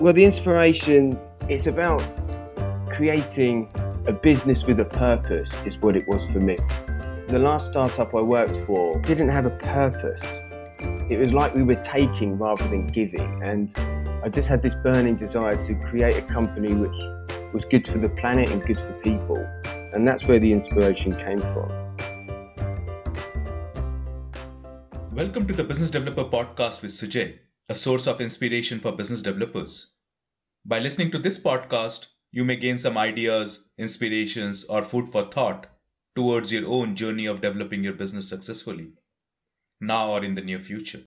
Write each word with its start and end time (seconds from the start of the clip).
Well, 0.00 0.12
the 0.12 0.24
inspiration 0.24 1.18
is 1.48 1.66
about 1.66 2.04
creating 2.88 3.68
a 4.06 4.12
business 4.12 4.64
with 4.64 4.78
a 4.78 4.84
purpose, 4.84 5.52
is 5.66 5.76
what 5.78 5.96
it 5.96 6.06
was 6.06 6.24
for 6.28 6.38
me. 6.38 6.56
The 7.26 7.40
last 7.40 7.72
startup 7.72 8.14
I 8.14 8.20
worked 8.20 8.56
for 8.58 9.00
didn't 9.00 9.30
have 9.30 9.44
a 9.44 9.50
purpose. 9.50 10.40
It 11.10 11.18
was 11.18 11.32
like 11.32 11.52
we 11.52 11.64
were 11.64 11.74
taking 11.74 12.38
rather 12.38 12.62
than 12.68 12.86
giving. 12.86 13.42
And 13.42 13.74
I 14.22 14.28
just 14.28 14.48
had 14.48 14.62
this 14.62 14.76
burning 14.76 15.16
desire 15.16 15.56
to 15.56 15.74
create 15.74 16.16
a 16.16 16.22
company 16.22 16.72
which 16.72 17.52
was 17.52 17.64
good 17.64 17.84
for 17.84 17.98
the 17.98 18.08
planet 18.08 18.52
and 18.52 18.64
good 18.64 18.78
for 18.78 18.92
people. 19.02 19.38
And 19.92 20.06
that's 20.06 20.28
where 20.28 20.38
the 20.38 20.52
inspiration 20.52 21.12
came 21.16 21.40
from. 21.40 21.72
Welcome 25.12 25.48
to 25.48 25.54
the 25.54 25.64
Business 25.64 25.90
Developer 25.90 26.22
Podcast 26.22 26.82
with 26.82 26.92
Sujay, 26.92 27.40
a 27.70 27.74
source 27.74 28.06
of 28.06 28.22
inspiration 28.22 28.80
for 28.80 28.92
business 28.92 29.20
developers. 29.20 29.94
By 30.64 30.78
listening 30.78 31.10
to 31.10 31.18
this 31.18 31.38
podcast, 31.38 32.12
you 32.32 32.42
may 32.42 32.56
gain 32.56 32.78
some 32.78 32.96
ideas, 32.96 33.68
inspirations, 33.76 34.64
or 34.64 34.82
food 34.82 35.10
for 35.10 35.24
thought 35.24 35.66
towards 36.16 36.50
your 36.50 36.66
own 36.66 36.96
journey 36.96 37.26
of 37.26 37.42
developing 37.42 37.84
your 37.84 37.92
business 37.92 38.26
successfully, 38.26 38.92
now 39.82 40.12
or 40.12 40.24
in 40.24 40.34
the 40.34 40.40
near 40.40 40.58
future. 40.58 41.00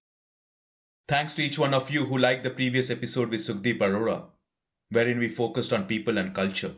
Thanks 1.07 1.33
to 1.35 1.41
each 1.41 1.57
one 1.57 1.73
of 1.73 1.89
you 1.89 2.05
who 2.05 2.19
liked 2.19 2.43
the 2.43 2.51
previous 2.51 2.91
episode 2.91 3.29
with 3.29 3.39
Sukhdeep 3.39 3.79
Arora, 3.79 4.27
wherein 4.91 5.17
we 5.17 5.29
focused 5.29 5.73
on 5.73 5.85
people 5.87 6.19
and 6.19 6.31
culture, 6.33 6.75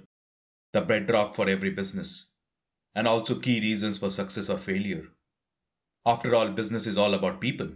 the 0.71 0.79
bedrock 0.81 1.35
for 1.35 1.49
every 1.49 1.71
business, 1.71 2.31
and 2.95 3.05
also 3.05 3.37
key 3.37 3.59
reasons 3.59 3.97
for 3.97 4.09
success 4.09 4.49
or 4.49 4.57
failure. 4.57 5.09
After 6.05 6.33
all, 6.35 6.49
business 6.49 6.87
is 6.87 6.97
all 6.97 7.13
about 7.13 7.41
people. 7.41 7.67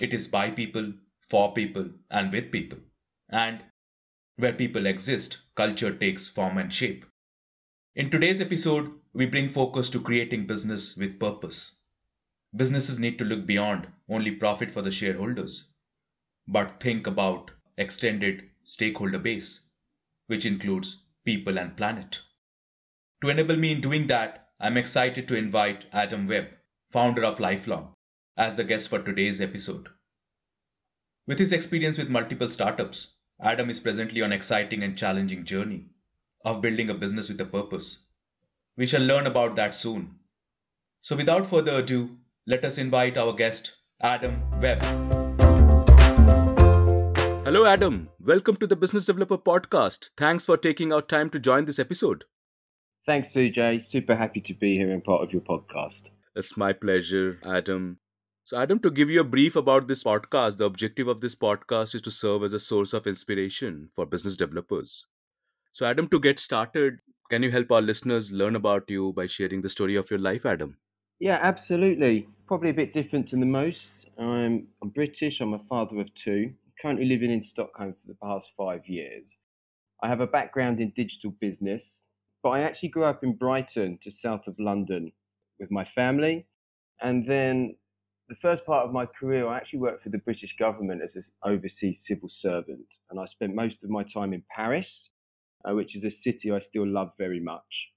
It 0.00 0.14
is 0.14 0.28
by 0.28 0.52
people, 0.52 0.92
for 1.28 1.52
people, 1.52 1.90
and 2.10 2.32
with 2.32 2.50
people. 2.50 2.78
And 3.28 3.62
where 4.36 4.52
people 4.52 4.86
exist, 4.86 5.42
culture 5.54 5.94
takes 5.94 6.28
form 6.28 6.58
and 6.58 6.72
shape. 6.72 7.04
In 7.94 8.10
today's 8.10 8.40
episode, 8.40 8.92
we 9.12 9.26
bring 9.26 9.48
focus 9.48 9.90
to 9.90 10.00
creating 10.00 10.46
business 10.46 10.96
with 10.96 11.18
purpose. 11.18 11.82
Businesses 12.54 12.98
need 13.00 13.18
to 13.18 13.24
look 13.24 13.46
beyond 13.46 13.88
only 14.08 14.30
profit 14.30 14.70
for 14.70 14.80
the 14.80 14.92
shareholders, 14.92 15.72
but 16.46 16.80
think 16.80 17.06
about 17.06 17.50
extended 17.76 18.48
stakeholder 18.64 19.18
base, 19.18 19.68
which 20.28 20.46
includes 20.46 21.06
people 21.24 21.58
and 21.58 21.76
planet. 21.76 22.22
To 23.20 23.28
enable 23.28 23.56
me 23.56 23.72
in 23.72 23.80
doing 23.80 24.06
that, 24.06 24.48
I'm 24.60 24.76
excited 24.76 25.28
to 25.28 25.36
invite 25.36 25.86
Adam 25.92 26.26
Webb, 26.26 26.48
founder 26.90 27.24
of 27.24 27.40
Lifelong, 27.40 27.94
as 28.36 28.56
the 28.56 28.64
guest 28.64 28.88
for 28.88 29.00
today's 29.00 29.40
episode. 29.40 29.88
With 31.28 31.38
his 31.40 31.52
experience 31.52 31.98
with 31.98 32.08
multiple 32.08 32.48
startups, 32.48 33.18
Adam 33.38 33.68
is 33.68 33.80
presently 33.80 34.22
on 34.22 34.32
an 34.32 34.32
exciting 34.32 34.82
and 34.82 34.96
challenging 34.96 35.44
journey 35.44 35.84
of 36.42 36.62
building 36.62 36.88
a 36.88 36.94
business 36.94 37.28
with 37.28 37.38
a 37.42 37.44
purpose. 37.44 38.06
We 38.78 38.86
shall 38.86 39.02
learn 39.02 39.26
about 39.26 39.54
that 39.56 39.74
soon. 39.74 40.20
So 41.02 41.16
without 41.16 41.46
further 41.46 41.80
ado, 41.82 42.16
let 42.46 42.64
us 42.64 42.78
invite 42.78 43.18
our 43.18 43.34
guest, 43.34 43.76
Adam 44.00 44.40
Webb. 44.62 44.82
Hello, 47.44 47.66
Adam. 47.66 48.08
Welcome 48.18 48.56
to 48.56 48.66
the 48.66 48.76
Business 48.76 49.04
Developer 49.04 49.36
Podcast. 49.36 50.08
Thanks 50.16 50.46
for 50.46 50.56
taking 50.56 50.94
our 50.94 51.02
time 51.02 51.28
to 51.28 51.38
join 51.38 51.66
this 51.66 51.78
episode. 51.78 52.24
Thanks, 53.04 53.34
Sujay. 53.34 53.82
Super 53.82 54.16
happy 54.16 54.40
to 54.40 54.54
be 54.54 54.76
here 54.76 54.90
and 54.90 55.04
part 55.04 55.22
of 55.22 55.34
your 55.34 55.42
podcast. 55.42 56.08
It's 56.34 56.56
my 56.56 56.72
pleasure, 56.72 57.38
Adam. 57.44 57.98
So, 58.48 58.56
Adam, 58.56 58.78
to 58.78 58.90
give 58.90 59.10
you 59.10 59.20
a 59.20 59.24
brief 59.24 59.56
about 59.56 59.88
this 59.88 60.04
podcast, 60.04 60.56
the 60.56 60.64
objective 60.64 61.06
of 61.06 61.20
this 61.20 61.34
podcast 61.34 61.94
is 61.94 62.00
to 62.00 62.10
serve 62.10 62.42
as 62.44 62.54
a 62.54 62.58
source 62.58 62.94
of 62.94 63.06
inspiration 63.06 63.90
for 63.94 64.06
business 64.06 64.38
developers. 64.38 65.04
So, 65.72 65.84
Adam, 65.84 66.08
to 66.08 66.18
get 66.18 66.38
started, 66.38 67.00
can 67.28 67.42
you 67.42 67.50
help 67.50 67.70
our 67.70 67.82
listeners 67.82 68.32
learn 68.32 68.56
about 68.56 68.84
you 68.88 69.12
by 69.12 69.26
sharing 69.26 69.60
the 69.60 69.68
story 69.68 69.96
of 69.96 70.10
your 70.10 70.18
life, 70.18 70.46
Adam? 70.46 70.78
Yeah, 71.20 71.38
absolutely. 71.42 72.26
Probably 72.46 72.70
a 72.70 72.72
bit 72.72 72.94
different 72.94 73.28
than 73.28 73.40
the 73.40 73.44
most. 73.44 74.06
I'm, 74.18 74.66
I'm 74.82 74.88
British, 74.88 75.42
I'm 75.42 75.52
a 75.52 75.58
father 75.58 76.00
of 76.00 76.14
two, 76.14 76.54
currently 76.80 77.04
living 77.04 77.30
in 77.30 77.42
Stockholm 77.42 77.92
for 78.00 78.06
the 78.06 78.16
past 78.22 78.54
five 78.56 78.88
years. 78.88 79.36
I 80.02 80.08
have 80.08 80.22
a 80.22 80.26
background 80.26 80.80
in 80.80 80.94
digital 80.96 81.32
business, 81.38 82.00
but 82.42 82.48
I 82.48 82.62
actually 82.62 82.88
grew 82.88 83.04
up 83.04 83.22
in 83.22 83.34
Brighton, 83.34 83.98
just 84.02 84.22
south 84.22 84.48
of 84.48 84.58
London, 84.58 85.12
with 85.60 85.70
my 85.70 85.84
family. 85.84 86.46
And 87.02 87.26
then 87.26 87.74
the 88.28 88.34
first 88.34 88.66
part 88.66 88.84
of 88.84 88.92
my 88.92 89.06
career, 89.06 89.46
I 89.46 89.56
actually 89.56 89.80
worked 89.80 90.02
for 90.02 90.10
the 90.10 90.18
British 90.18 90.56
government 90.56 91.02
as 91.02 91.16
an 91.16 91.22
overseas 91.44 92.04
civil 92.06 92.28
servant, 92.28 92.98
and 93.10 93.18
I 93.18 93.24
spent 93.24 93.54
most 93.54 93.84
of 93.84 93.90
my 93.90 94.02
time 94.02 94.32
in 94.32 94.42
Paris, 94.50 95.10
uh, 95.64 95.74
which 95.74 95.96
is 95.96 96.04
a 96.04 96.10
city 96.10 96.52
I 96.52 96.58
still 96.58 96.86
love 96.86 97.12
very 97.18 97.40
much. 97.40 97.90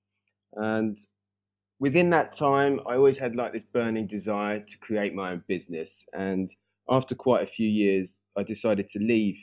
And 0.54 0.98
within 1.80 2.10
that 2.12 2.32
time, 2.32 2.80
I 2.88 2.96
always 2.96 3.18
had 3.18 3.36
like 3.36 3.52
this 3.52 3.64
burning 3.64 4.08
desire 4.08 4.60
to 4.60 4.78
create 4.78 5.14
my 5.14 5.32
own 5.32 5.44
business. 5.48 6.06
And 6.14 6.50
after 6.90 7.14
quite 7.14 7.44
a 7.44 7.48
few 7.48 7.68
years, 7.68 8.22
I 8.38 8.44
decided 8.44 8.88
to 8.90 9.00
leave 9.00 9.38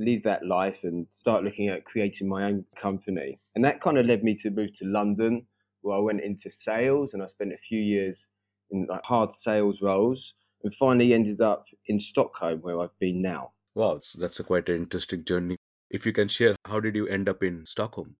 leave 0.00 0.22
that 0.22 0.46
life 0.46 0.84
and 0.84 1.08
start 1.10 1.42
looking 1.42 1.66
at 1.66 1.84
creating 1.84 2.28
my 2.28 2.44
own 2.44 2.64
company. 2.76 3.40
And 3.56 3.64
that 3.64 3.80
kind 3.80 3.98
of 3.98 4.06
led 4.06 4.22
me 4.22 4.36
to 4.36 4.50
move 4.50 4.72
to 4.74 4.86
London, 4.86 5.44
where 5.80 5.96
I 5.96 6.00
went 6.00 6.20
into 6.20 6.50
sales, 6.50 7.14
and 7.14 7.22
I 7.22 7.26
spent 7.26 7.52
a 7.52 7.58
few 7.58 7.80
years 7.80 8.28
in 8.70 8.86
like 8.88 9.04
hard 9.04 9.32
sales 9.32 9.82
roles, 9.82 10.34
and 10.62 10.74
finally 10.74 11.14
ended 11.14 11.40
up 11.40 11.66
in 11.86 11.98
Stockholm, 11.98 12.60
where 12.60 12.80
I've 12.80 12.98
been 12.98 13.22
now. 13.22 13.52
Wow, 13.74 14.00
that's 14.18 14.40
a 14.40 14.44
quite 14.44 14.68
an 14.68 14.76
interesting 14.76 15.24
journey. 15.24 15.56
If 15.90 16.04
you 16.04 16.12
can 16.12 16.28
share, 16.28 16.56
how 16.66 16.80
did 16.80 16.96
you 16.96 17.06
end 17.06 17.28
up 17.28 17.42
in 17.42 17.64
Stockholm? 17.64 18.16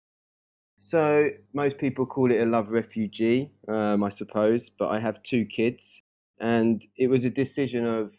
So 0.78 1.30
most 1.52 1.78
people 1.78 2.06
call 2.06 2.30
it 2.30 2.40
a 2.40 2.46
love 2.46 2.70
refugee, 2.70 3.50
um, 3.66 4.04
I 4.04 4.08
suppose. 4.08 4.70
But 4.70 4.88
I 4.88 5.00
have 5.00 5.22
two 5.22 5.44
kids, 5.44 6.02
and 6.40 6.84
it 6.96 7.08
was 7.08 7.24
a 7.24 7.30
decision 7.30 7.84
of 7.84 8.14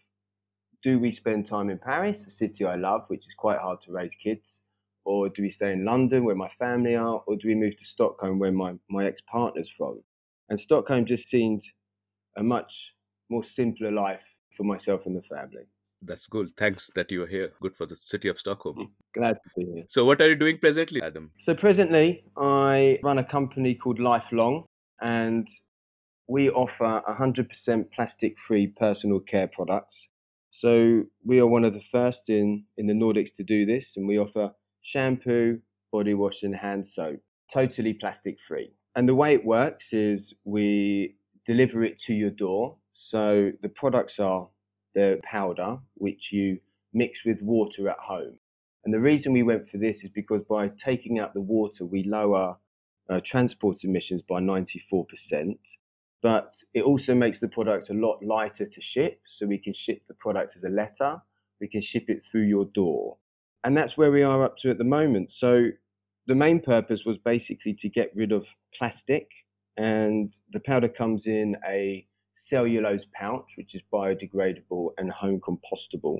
do 0.83 0.99
we 0.99 1.11
spend 1.11 1.45
time 1.45 1.69
in 1.69 1.77
Paris, 1.77 2.25
a 2.27 2.29
city 2.29 2.65
I 2.65 2.75
love, 2.75 3.05
which 3.07 3.27
is 3.27 3.33
quite 3.33 3.59
hard 3.59 3.81
to 3.81 3.91
raise 3.91 4.15
kids, 4.15 4.63
or 5.05 5.29
do 5.29 5.41
we 5.41 5.49
stay 5.49 5.73
in 5.73 5.85
London 5.85 6.23
where 6.23 6.35
my 6.35 6.47
family 6.47 6.95
are, 6.95 7.23
or 7.25 7.35
do 7.35 7.47
we 7.47 7.55
move 7.55 7.75
to 7.77 7.85
Stockholm 7.85 8.39
where 8.39 8.51
my, 8.51 8.73
my 8.89 9.05
ex 9.05 9.21
partner's 9.21 9.69
from? 9.69 10.01
And 10.49 10.59
Stockholm 10.59 11.05
just 11.05 11.29
seemed 11.29 11.61
a 12.37 12.43
much 12.43 12.95
more 13.29 13.43
simpler 13.43 13.91
life 13.91 14.25
for 14.55 14.63
myself 14.63 15.05
and 15.05 15.15
the 15.15 15.21
family. 15.21 15.65
That's 16.01 16.27
good. 16.27 16.55
Thanks 16.55 16.89
that 16.95 17.11
you 17.11 17.23
are 17.23 17.27
here. 17.27 17.51
Good 17.61 17.75
for 17.75 17.85
the 17.85 17.95
city 17.95 18.29
of 18.29 18.39
Stockholm. 18.39 18.77
Mm, 18.77 18.89
glad 19.13 19.33
to 19.33 19.49
be 19.57 19.71
here. 19.73 19.83
So, 19.89 20.05
what 20.05 20.21
are 20.21 20.29
you 20.29 20.35
doing 20.35 20.57
presently, 20.57 21.01
Adam? 21.01 21.31
So, 21.37 21.53
presently, 21.53 22.23
I 22.37 22.99
run 23.03 23.17
a 23.17 23.23
company 23.23 23.75
called 23.75 23.99
Lifelong, 23.99 24.65
and 25.01 25.47
we 26.27 26.49
offer 26.49 27.01
100% 27.07 27.91
plastic 27.91 28.37
free 28.37 28.67
personal 28.67 29.19
care 29.19 29.47
products. 29.47 30.07
So, 30.51 31.03
we 31.25 31.39
are 31.39 31.47
one 31.47 31.65
of 31.65 31.73
the 31.73 31.81
first 31.81 32.29
in, 32.29 32.63
in 32.77 32.87
the 32.87 32.93
Nordics 32.93 33.35
to 33.35 33.43
do 33.43 33.65
this, 33.65 33.97
and 33.97 34.07
we 34.07 34.17
offer 34.17 34.53
shampoo, 34.81 35.59
body 35.91 36.13
wash, 36.13 36.43
and 36.43 36.55
hand 36.55 36.87
soap, 36.87 37.19
totally 37.53 37.93
plastic 37.93 38.39
free. 38.39 38.71
And 38.95 39.07
the 39.07 39.15
way 39.15 39.33
it 39.33 39.45
works 39.45 39.91
is 39.93 40.33
we 40.45 41.15
deliver 41.49 41.83
it 41.83 41.97
to 41.97 42.13
your 42.13 42.29
door. 42.29 42.75
So 42.91 43.51
the 43.63 43.69
products 43.69 44.19
are 44.19 44.47
the 44.93 45.19
powder, 45.23 45.79
which 45.95 46.31
you 46.31 46.59
mix 46.93 47.25
with 47.25 47.41
water 47.41 47.89
at 47.89 47.97
home. 47.97 48.37
And 48.85 48.93
the 48.93 48.99
reason 48.99 49.33
we 49.33 49.41
went 49.41 49.67
for 49.67 49.79
this 49.79 50.03
is 50.03 50.11
because 50.11 50.43
by 50.43 50.67
taking 50.67 51.17
out 51.17 51.33
the 51.33 51.41
water, 51.41 51.85
we 51.85 52.03
lower 52.03 52.55
uh, 53.09 53.19
transport 53.23 53.83
emissions 53.83 54.21
by 54.21 54.39
94%. 54.39 55.57
But 56.21 56.53
it 56.75 56.83
also 56.83 57.15
makes 57.15 57.39
the 57.39 57.47
product 57.47 57.89
a 57.89 57.93
lot 57.95 58.23
lighter 58.23 58.67
to 58.67 58.81
ship. 58.81 59.19
So 59.25 59.47
we 59.47 59.57
can 59.57 59.73
ship 59.73 60.03
the 60.07 60.13
product 60.13 60.55
as 60.55 60.63
a 60.63 60.69
letter, 60.69 61.19
we 61.59 61.67
can 61.67 61.81
ship 61.81 62.05
it 62.09 62.21
through 62.21 62.43
your 62.43 62.65
door. 62.65 63.17
And 63.63 63.75
that's 63.75 63.97
where 63.97 64.11
we 64.11 64.21
are 64.21 64.43
up 64.43 64.55
to 64.57 64.69
at 64.69 64.77
the 64.77 64.83
moment. 64.83 65.31
So 65.31 65.69
the 66.27 66.35
main 66.35 66.59
purpose 66.59 67.05
was 67.05 67.17
basically 67.17 67.73
to 67.73 67.89
get 67.89 68.11
rid 68.15 68.31
of 68.31 68.55
plastic 68.71 69.31
and 69.79 70.37
the 70.51 70.59
powder 70.59 70.89
comes 70.89 71.25
in 71.25 71.55
a 71.65 72.05
cellulose 72.33 73.07
pouch, 73.13 73.53
which 73.55 73.75
is 73.75 73.81
biodegradable 73.93 74.89
and 74.97 75.09
home 75.09 75.39
compostable. 75.39 76.19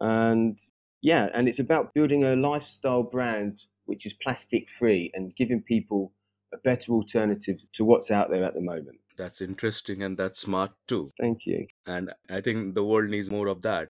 And 0.00 0.56
yeah, 1.02 1.28
and 1.34 1.48
it's 1.48 1.58
about 1.58 1.92
building 1.92 2.24
a 2.24 2.34
lifestyle 2.34 3.02
brand 3.02 3.64
which 3.84 4.06
is 4.06 4.14
plastic 4.14 4.70
free 4.70 5.10
and 5.14 5.36
giving 5.36 5.60
people 5.60 6.12
a 6.54 6.56
better 6.58 6.92
alternative 6.92 7.60
to 7.74 7.84
what's 7.84 8.10
out 8.10 8.30
there 8.30 8.44
at 8.44 8.54
the 8.54 8.60
moment. 8.62 8.98
That's 9.18 9.42
interesting 9.42 10.02
and 10.02 10.16
that's 10.16 10.40
smart 10.40 10.72
too. 10.86 11.12
Thank 11.20 11.44
you. 11.44 11.66
And 11.86 12.12
I 12.30 12.40
think 12.40 12.74
the 12.74 12.84
world 12.84 13.10
needs 13.10 13.30
more 13.30 13.48
of 13.48 13.60
that. 13.62 13.88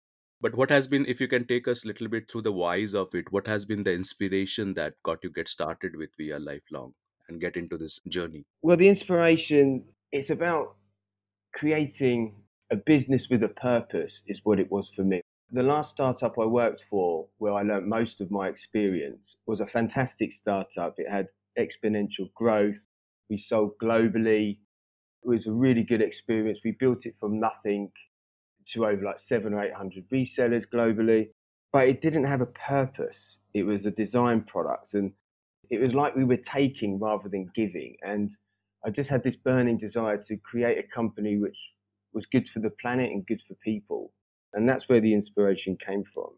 But 0.41 0.57
what 0.57 0.71
has 0.71 0.89
been, 0.89 1.07
if 1.07 1.21
you 1.21 1.29
can 1.29 1.47
take 1.47 1.69
us 1.69 1.85
a 1.85 1.87
little 1.87 2.09
bit 2.09 2.29
through 2.29 2.43
the 2.43 2.53
whys 2.53 2.95
of 2.95 3.15
it, 3.15 3.31
what 3.31 3.47
has 3.47 3.65
been 3.65 3.85
the 3.85 3.93
inspiration 3.93 4.75
that 4.75 4.95
got 5.05 5.23
you 5.23 5.31
get 5.31 5.49
started 5.49 5.95
with 5.97 6.11
Via 6.17 6.41
Lifelong? 6.41 6.95
And 7.31 7.41
get 7.41 7.57
into 7.57 7.79
this 7.79 8.01
journey? 8.09 8.45
Well, 8.63 8.77
the 8.77 8.89
inspiration 8.89 9.85
it's 10.13 10.31
about 10.31 10.77
creating 11.55 12.35
a 12.71 12.77
business 12.77 13.29
with 13.29 13.43
a 13.43 13.49
purpose 13.49 14.23
is 14.27 14.41
what 14.45 14.61
it 14.61 14.71
was 14.71 14.91
for 14.91 15.03
me. 15.03 15.21
The 15.53 15.63
last 15.63 15.91
startup 15.91 16.39
I 16.39 16.45
worked 16.45 16.85
for, 16.89 17.27
where 17.39 17.55
I 17.55 17.63
learned 17.63 17.89
most 17.89 18.21
of 18.21 18.31
my 18.31 18.49
experience, 18.49 19.37
was 19.47 19.61
a 19.61 19.67
fantastic 19.67 20.31
startup. 20.33 20.95
It 20.99 21.11
had 21.11 21.29
exponential 21.59 22.33
growth. 22.35 22.87
We 23.29 23.37
sold 23.37 23.73
globally. 23.83 24.59
It 25.25 25.29
was 25.29 25.47
a 25.47 25.53
really 25.53 25.83
good 25.83 26.03
experience. 26.03 26.61
We 26.65 26.73
built 26.73 27.07
it 27.07 27.17
from 27.19 27.41
nothing 27.41 27.91
to 28.67 28.87
over 28.87 29.03
like 29.05 29.19
seven 29.19 29.55
or 29.55 29.65
800 29.65 30.09
resellers 30.11 30.67
globally, 30.69 31.31
but 31.73 31.89
it 31.89 32.01
didn't 32.01 32.25
have 32.25 32.41
a 32.41 32.47
purpose. 32.47 33.41
It 33.53 33.65
was 33.65 33.87
a 33.87 33.91
design 33.91 34.43
product 34.43 34.95
and 34.95 35.13
it 35.71 35.81
was 35.81 35.95
like 35.95 36.17
we 36.17 36.25
were 36.25 36.37
taking 36.37 36.99
rather 36.99 37.29
than 37.29 37.51
giving. 37.55 37.97
And 38.03 38.31
I 38.85 38.91
just 38.91 39.09
had 39.09 39.23
this 39.23 39.37
burning 39.37 39.77
desire 39.77 40.17
to 40.17 40.37
create 40.37 40.79
a 40.79 40.95
company 40.95 41.37
which 41.37 41.73
was 42.13 42.27
good 42.27 42.49
for 42.49 42.59
the 42.59 42.71
planet 42.71 43.11
and 43.11 43.27
good 43.27 43.41
for 43.41 43.55
people. 43.55 44.13
And 44.53 44.69
that's 44.69 44.89
where 44.89 45.01
the 45.01 45.15
inspiration 45.15 45.77
came 45.77 46.05
from. 46.05 46.31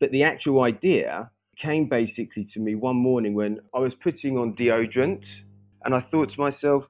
But 0.00 0.10
the 0.10 0.24
actual 0.24 0.62
idea 0.62 1.30
came 1.56 1.86
basically 1.86 2.44
to 2.44 2.60
me 2.60 2.74
one 2.74 2.96
morning 2.96 3.34
when 3.34 3.60
I 3.74 3.78
was 3.78 3.94
putting 3.94 4.38
on 4.38 4.56
deodorant 4.56 5.42
and 5.84 5.94
I 5.94 6.00
thought 6.00 6.30
to 6.30 6.40
myself, 6.40 6.88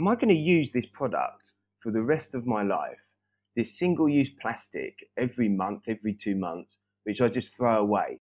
am 0.00 0.08
I 0.08 0.14
going 0.14 0.28
to 0.28 0.34
use 0.34 0.72
this 0.72 0.86
product 0.86 1.52
for 1.80 1.92
the 1.92 2.02
rest 2.02 2.34
of 2.34 2.46
my 2.46 2.62
life? 2.62 3.12
This 3.54 3.78
single 3.78 4.08
use 4.08 4.30
plastic 4.30 5.04
every 5.16 5.48
month, 5.48 5.88
every 5.88 6.14
two 6.14 6.34
months, 6.34 6.78
which 7.04 7.20
I 7.20 7.28
just 7.28 7.54
throw 7.54 7.76
away. 7.76 8.20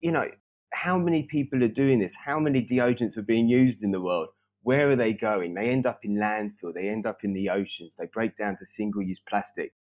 You 0.00 0.12
know, 0.12 0.28
how 0.76 0.98
many 0.98 1.22
people 1.22 1.64
are 1.64 1.68
doing 1.68 1.98
this? 1.98 2.14
How 2.14 2.38
many 2.38 2.62
deodorants 2.62 3.16
are 3.16 3.22
being 3.22 3.48
used 3.48 3.82
in 3.82 3.92
the 3.92 4.00
world? 4.00 4.28
Where 4.62 4.90
are 4.90 4.96
they 4.96 5.14
going? 5.14 5.54
They 5.54 5.70
end 5.70 5.86
up 5.86 6.04
in 6.04 6.16
landfill, 6.16 6.74
they 6.74 6.88
end 6.88 7.06
up 7.06 7.24
in 7.24 7.32
the 7.32 7.48
oceans, 7.48 7.94
they 7.96 8.06
break 8.06 8.36
down 8.36 8.56
to 8.56 8.66
single 8.66 9.02
use 9.02 9.20
plastic. 9.20 9.72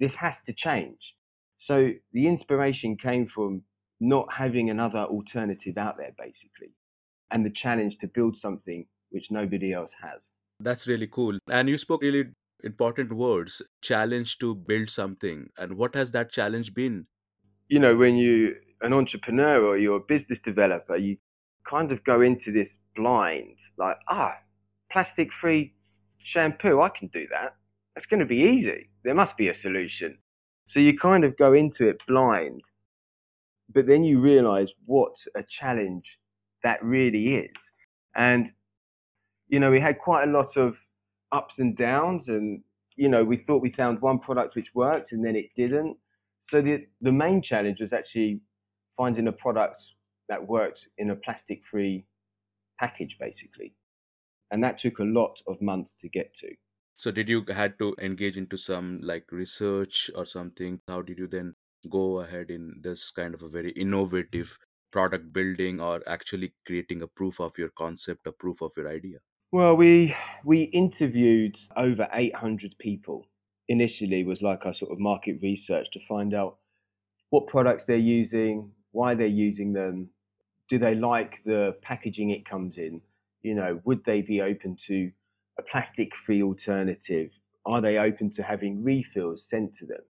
This 0.00 0.16
has 0.16 0.40
to 0.40 0.52
change. 0.52 1.14
So 1.56 1.92
the 2.12 2.26
inspiration 2.26 2.96
came 2.96 3.26
from 3.26 3.62
not 4.00 4.32
having 4.32 4.70
another 4.70 5.00
alternative 5.00 5.78
out 5.78 5.98
there, 5.98 6.14
basically, 6.18 6.72
and 7.30 7.44
the 7.44 7.50
challenge 7.50 7.98
to 7.98 8.08
build 8.08 8.36
something 8.36 8.86
which 9.10 9.30
nobody 9.30 9.72
else 9.72 9.94
has. 10.02 10.32
That's 10.58 10.88
really 10.88 11.06
cool. 11.06 11.38
And 11.48 11.68
you 11.68 11.78
spoke 11.78 12.02
really 12.02 12.24
important 12.64 13.12
words 13.12 13.62
challenge 13.82 14.38
to 14.38 14.54
build 14.54 14.88
something. 14.88 15.50
And 15.56 15.74
what 15.74 15.94
has 15.94 16.12
that 16.12 16.32
challenge 16.32 16.74
been? 16.74 17.06
You 17.68 17.78
know, 17.78 17.94
when 17.94 18.16
you 18.16 18.56
an 18.80 18.92
entrepreneur 18.92 19.64
or 19.64 19.78
you're 19.78 19.96
a 19.96 20.00
business 20.00 20.38
developer, 20.38 20.96
you 20.96 21.16
kind 21.64 21.92
of 21.92 22.04
go 22.04 22.20
into 22.20 22.50
this 22.50 22.78
blind, 22.96 23.58
like, 23.76 23.96
ah, 24.08 24.36
plastic 24.90 25.32
free 25.32 25.74
shampoo, 26.18 26.80
I 26.80 26.88
can 26.88 27.08
do 27.08 27.26
that. 27.30 27.56
That's 27.94 28.06
going 28.06 28.20
to 28.20 28.26
be 28.26 28.38
easy. 28.38 28.90
There 29.04 29.14
must 29.14 29.36
be 29.36 29.48
a 29.48 29.54
solution. 29.54 30.18
So 30.64 30.80
you 30.80 30.96
kind 30.96 31.24
of 31.24 31.36
go 31.36 31.52
into 31.52 31.88
it 31.88 32.04
blind, 32.06 32.62
but 33.72 33.86
then 33.86 34.04
you 34.04 34.18
realize 34.18 34.72
what 34.86 35.16
a 35.34 35.42
challenge 35.42 36.18
that 36.62 36.82
really 36.82 37.36
is. 37.36 37.72
And, 38.14 38.52
you 39.48 39.60
know, 39.60 39.70
we 39.70 39.80
had 39.80 39.98
quite 39.98 40.28
a 40.28 40.30
lot 40.30 40.56
of 40.56 40.78
ups 41.32 41.58
and 41.58 41.76
downs, 41.76 42.28
and, 42.28 42.62
you 42.96 43.08
know, 43.08 43.24
we 43.24 43.36
thought 43.36 43.62
we 43.62 43.70
found 43.70 44.00
one 44.00 44.18
product 44.18 44.54
which 44.56 44.74
worked 44.74 45.12
and 45.12 45.24
then 45.24 45.36
it 45.36 45.54
didn't. 45.56 45.96
So 46.40 46.60
the, 46.60 46.86
the 47.00 47.12
main 47.12 47.42
challenge 47.42 47.80
was 47.80 47.92
actually 47.92 48.40
finding 49.00 49.28
a 49.28 49.32
product 49.32 49.94
that 50.28 50.46
worked 50.46 50.86
in 50.98 51.08
a 51.08 51.16
plastic 51.16 51.64
free 51.64 52.04
package 52.78 53.16
basically. 53.18 53.72
And 54.50 54.62
that 54.62 54.76
took 54.76 54.98
a 54.98 55.04
lot 55.04 55.40
of 55.46 55.62
months 55.62 55.94
to 56.00 56.08
get 56.10 56.34
to. 56.34 56.48
So 56.96 57.10
did 57.10 57.30
you 57.30 57.46
had 57.48 57.78
to 57.78 57.94
engage 57.98 58.36
into 58.36 58.58
some 58.58 59.00
like 59.02 59.24
research 59.32 60.10
or 60.14 60.26
something? 60.26 60.80
How 60.86 61.00
did 61.00 61.18
you 61.18 61.28
then 61.28 61.54
go 61.90 62.20
ahead 62.20 62.50
in 62.50 62.74
this 62.82 63.10
kind 63.10 63.32
of 63.32 63.40
a 63.40 63.48
very 63.48 63.70
innovative 63.70 64.58
product 64.92 65.32
building 65.32 65.80
or 65.80 66.02
actually 66.06 66.52
creating 66.66 67.00
a 67.00 67.06
proof 67.06 67.40
of 67.40 67.56
your 67.56 67.70
concept 67.70 68.26
a 68.26 68.32
proof 68.32 68.60
of 68.60 68.72
your 68.76 68.90
idea? 68.90 69.20
Well 69.50 69.78
we 69.78 70.14
we 70.44 70.64
interviewed 70.64 71.56
over 71.74 72.06
800 72.12 72.76
people. 72.78 73.28
Initially 73.68 74.24
was 74.24 74.42
like 74.42 74.66
our 74.66 74.74
sort 74.74 74.92
of 74.92 74.98
market 74.98 75.40
research 75.42 75.90
to 75.92 76.00
find 76.00 76.34
out 76.34 76.58
what 77.30 77.46
products 77.46 77.84
they're 77.84 78.08
using 78.20 78.72
why 78.92 79.14
they're 79.14 79.26
using 79.26 79.72
them 79.72 80.10
do 80.70 80.78
they 80.78 80.94
like 80.94 81.42
the 81.42 81.76
packaging 81.82 82.30
it 82.30 82.44
comes 82.44 82.78
in? 82.78 83.02
You 83.42 83.56
know, 83.56 83.80
would 83.84 84.04
they 84.04 84.22
be 84.22 84.40
open 84.40 84.76
to 84.86 85.10
a 85.58 85.62
plastic 85.62 86.14
free 86.14 86.42
alternative? 86.42 87.32
Are 87.66 87.80
they 87.80 87.98
open 87.98 88.30
to 88.30 88.42
having 88.44 88.84
refills 88.84 89.44
sent 89.44 89.74
to 89.74 89.86
them? 89.86 90.02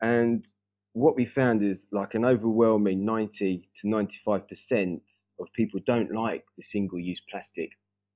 And 0.00 0.46
what 0.92 1.16
we 1.16 1.24
found 1.24 1.64
is 1.64 1.88
like 1.90 2.14
an 2.14 2.24
overwhelming 2.24 3.04
90 3.04 3.64
to 3.74 3.86
95% 3.88 5.00
of 5.40 5.52
people 5.52 5.80
don't 5.84 6.14
like 6.14 6.44
the 6.56 6.62
single 6.62 7.00
use 7.00 7.20
plastic 7.28 7.72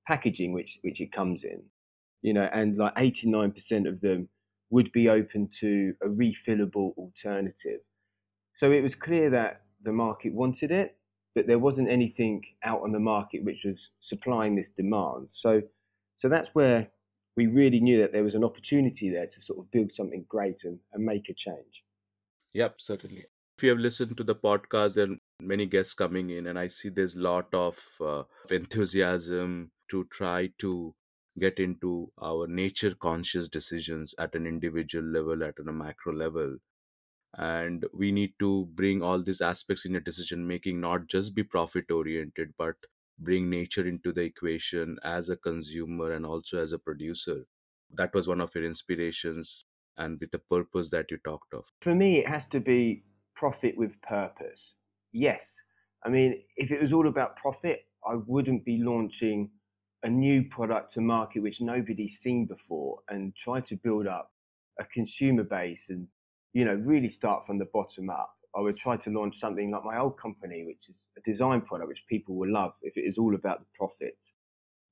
packaging 0.07 0.53
which 0.53 0.79
which 0.81 1.01
it 1.01 1.11
comes 1.11 1.43
in 1.43 1.61
you 2.21 2.33
know 2.33 2.49
and 2.53 2.77
like 2.77 2.95
89% 2.95 3.87
of 3.87 3.99
them 3.99 4.29
would 4.71 4.91
be 4.93 5.09
open 5.09 5.49
to 5.59 5.93
a 6.01 6.07
refillable 6.07 6.95
alternative 6.97 7.81
so 8.53 8.71
it 8.71 8.81
was 8.81 8.95
clear 8.95 9.29
that 9.29 9.63
the 9.81 9.93
market 9.93 10.33
wanted 10.33 10.71
it 10.71 10.95
but 11.35 11.47
there 11.47 11.59
wasn't 11.59 11.89
anything 11.89 12.43
out 12.63 12.81
on 12.81 12.91
the 12.91 12.99
market 12.99 13.43
which 13.43 13.63
was 13.63 13.91
supplying 13.99 14.55
this 14.55 14.69
demand. 14.69 15.31
So, 15.31 15.61
so 16.15 16.27
that's 16.27 16.49
where 16.55 16.89
we 17.37 17.47
really 17.47 17.79
knew 17.79 17.99
that 17.99 18.11
there 18.11 18.23
was 18.23 18.35
an 18.35 18.43
opportunity 18.43 19.09
there 19.09 19.27
to 19.27 19.41
sort 19.41 19.59
of 19.59 19.71
build 19.71 19.93
something 19.93 20.25
great 20.27 20.63
and, 20.63 20.79
and 20.93 21.05
make 21.05 21.29
a 21.29 21.33
change. 21.33 21.85
Yep, 22.53 22.81
certainly. 22.81 23.25
If 23.57 23.63
you 23.63 23.69
have 23.69 23.79
listened 23.79 24.17
to 24.17 24.23
the 24.23 24.35
podcast, 24.35 24.95
there 24.95 25.05
are 25.05 25.17
many 25.41 25.65
guests 25.65 25.93
coming 25.93 26.29
in, 26.29 26.47
and 26.47 26.57
I 26.57 26.67
see 26.67 26.89
there's 26.89 27.15
a 27.15 27.21
lot 27.21 27.53
of 27.53 27.79
uh, 28.01 28.23
enthusiasm 28.49 29.71
to 29.91 30.05
try 30.05 30.49
to 30.59 30.95
get 31.37 31.59
into 31.59 32.11
our 32.21 32.47
nature 32.47 32.95
conscious 32.95 33.47
decisions 33.47 34.15
at 34.17 34.35
an 34.35 34.45
individual 34.45 35.05
level, 35.05 35.43
at 35.43 35.59
a 35.59 35.71
macro 35.71 36.13
level 36.13 36.57
and 37.37 37.85
we 37.93 38.11
need 38.11 38.33
to 38.39 38.67
bring 38.73 39.01
all 39.01 39.21
these 39.21 39.41
aspects 39.41 39.85
in 39.85 39.91
your 39.91 40.01
decision 40.01 40.47
making 40.47 40.81
not 40.81 41.07
just 41.07 41.35
be 41.35 41.43
profit 41.43 41.91
oriented 41.91 42.53
but 42.57 42.75
bring 43.19 43.49
nature 43.49 43.85
into 43.85 44.11
the 44.11 44.21
equation 44.21 44.97
as 45.03 45.29
a 45.29 45.37
consumer 45.37 46.13
and 46.13 46.25
also 46.25 46.57
as 46.57 46.73
a 46.73 46.79
producer. 46.79 47.45
That 47.93 48.13
was 48.13 48.27
one 48.27 48.41
of 48.41 48.55
your 48.55 48.63
inspirations 48.65 49.65
and 49.97 50.19
with 50.19 50.31
the 50.31 50.39
purpose 50.39 50.89
that 50.89 51.11
you 51.11 51.17
talked 51.23 51.53
of. 51.53 51.65
For 51.81 51.93
me 51.93 52.19
it 52.19 52.27
has 52.27 52.45
to 52.47 52.59
be 52.59 53.03
profit 53.35 53.77
with 53.77 54.01
purpose. 54.01 54.75
Yes. 55.11 55.61
I 56.03 56.09
mean 56.09 56.41
if 56.55 56.71
it 56.71 56.81
was 56.81 56.93
all 56.93 57.07
about 57.07 57.35
profit 57.35 57.85
i 58.09 58.15
wouldn't 58.15 58.63
be 58.65 58.81
launching 58.81 59.49
a 60.03 60.09
new 60.09 60.43
product 60.49 60.91
to 60.91 61.01
market 61.01 61.41
which 61.41 61.61
nobody's 61.61 62.19
seen 62.19 62.45
before 62.45 62.99
and 63.09 63.35
try 63.35 63.59
to 63.59 63.75
build 63.75 64.07
up 64.07 64.31
a 64.79 64.85
consumer 64.85 65.43
base 65.43 65.89
and 65.89 66.07
you 66.53 66.65
know, 66.65 66.75
really 66.75 67.07
start 67.07 67.45
from 67.45 67.57
the 67.59 67.67
bottom 67.73 68.09
up. 68.09 68.33
I 68.55 68.61
would 68.61 68.77
try 68.77 68.97
to 68.97 69.09
launch 69.11 69.37
something 69.37 69.71
like 69.71 69.83
my 69.83 69.99
old 69.99 70.17
company, 70.17 70.63
which 70.65 70.89
is 70.89 70.99
a 71.17 71.21
design 71.21 71.61
product 71.61 71.87
which 71.87 72.03
people 72.07 72.35
will 72.35 72.51
love 72.51 72.73
if 72.81 72.97
it 72.97 73.01
is 73.01 73.17
all 73.17 73.35
about 73.35 73.59
the 73.59 73.67
profit. 73.75 74.25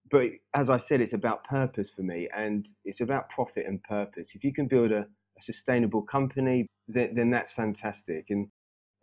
But 0.09 0.31
as 0.53 0.69
I 0.69 0.77
said, 0.77 1.01
it's 1.01 1.13
about 1.13 1.43
purpose 1.43 1.89
for 1.89 2.03
me, 2.03 2.29
and 2.35 2.65
it's 2.85 3.01
about 3.01 3.29
profit 3.29 3.65
and 3.65 3.81
purpose. 3.83 4.35
If 4.35 4.43
you 4.43 4.53
can 4.53 4.67
build 4.67 4.91
a, 4.91 4.99
a 4.99 5.41
sustainable 5.41 6.03
company, 6.03 6.67
then, 6.87 7.15
then 7.15 7.29
that's 7.29 7.51
fantastic. 7.51 8.27
And 8.29 8.47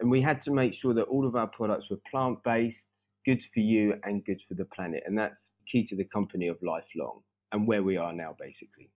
and 0.00 0.11
we 0.11 0.20
had 0.20 0.40
to 0.42 0.50
make 0.50 0.75
sure 0.75 0.94
that 0.94 1.04
all 1.04 1.26
of 1.26 1.37
our 1.37 1.46
products 1.46 1.90
were 1.90 2.00
plant 2.11 2.42
based, 2.42 3.06
good 3.25 3.42
for 3.42 3.61
you, 3.61 3.94
and 4.04 4.25
good 4.25 4.42
for 4.42 4.54
the 4.54 4.64
planet. 4.64 5.02
And 5.06 5.16
that's 5.16 5.50
key 5.66 5.84
to 5.84 5.96
the 5.96 6.04
company 6.04 6.49
of 6.49 6.58
lifelong 6.62 7.20
and 7.52 7.66
where 7.66 7.82
we 7.82 7.96
are 7.96 8.12
now, 8.12 8.34
basically. 8.38 8.90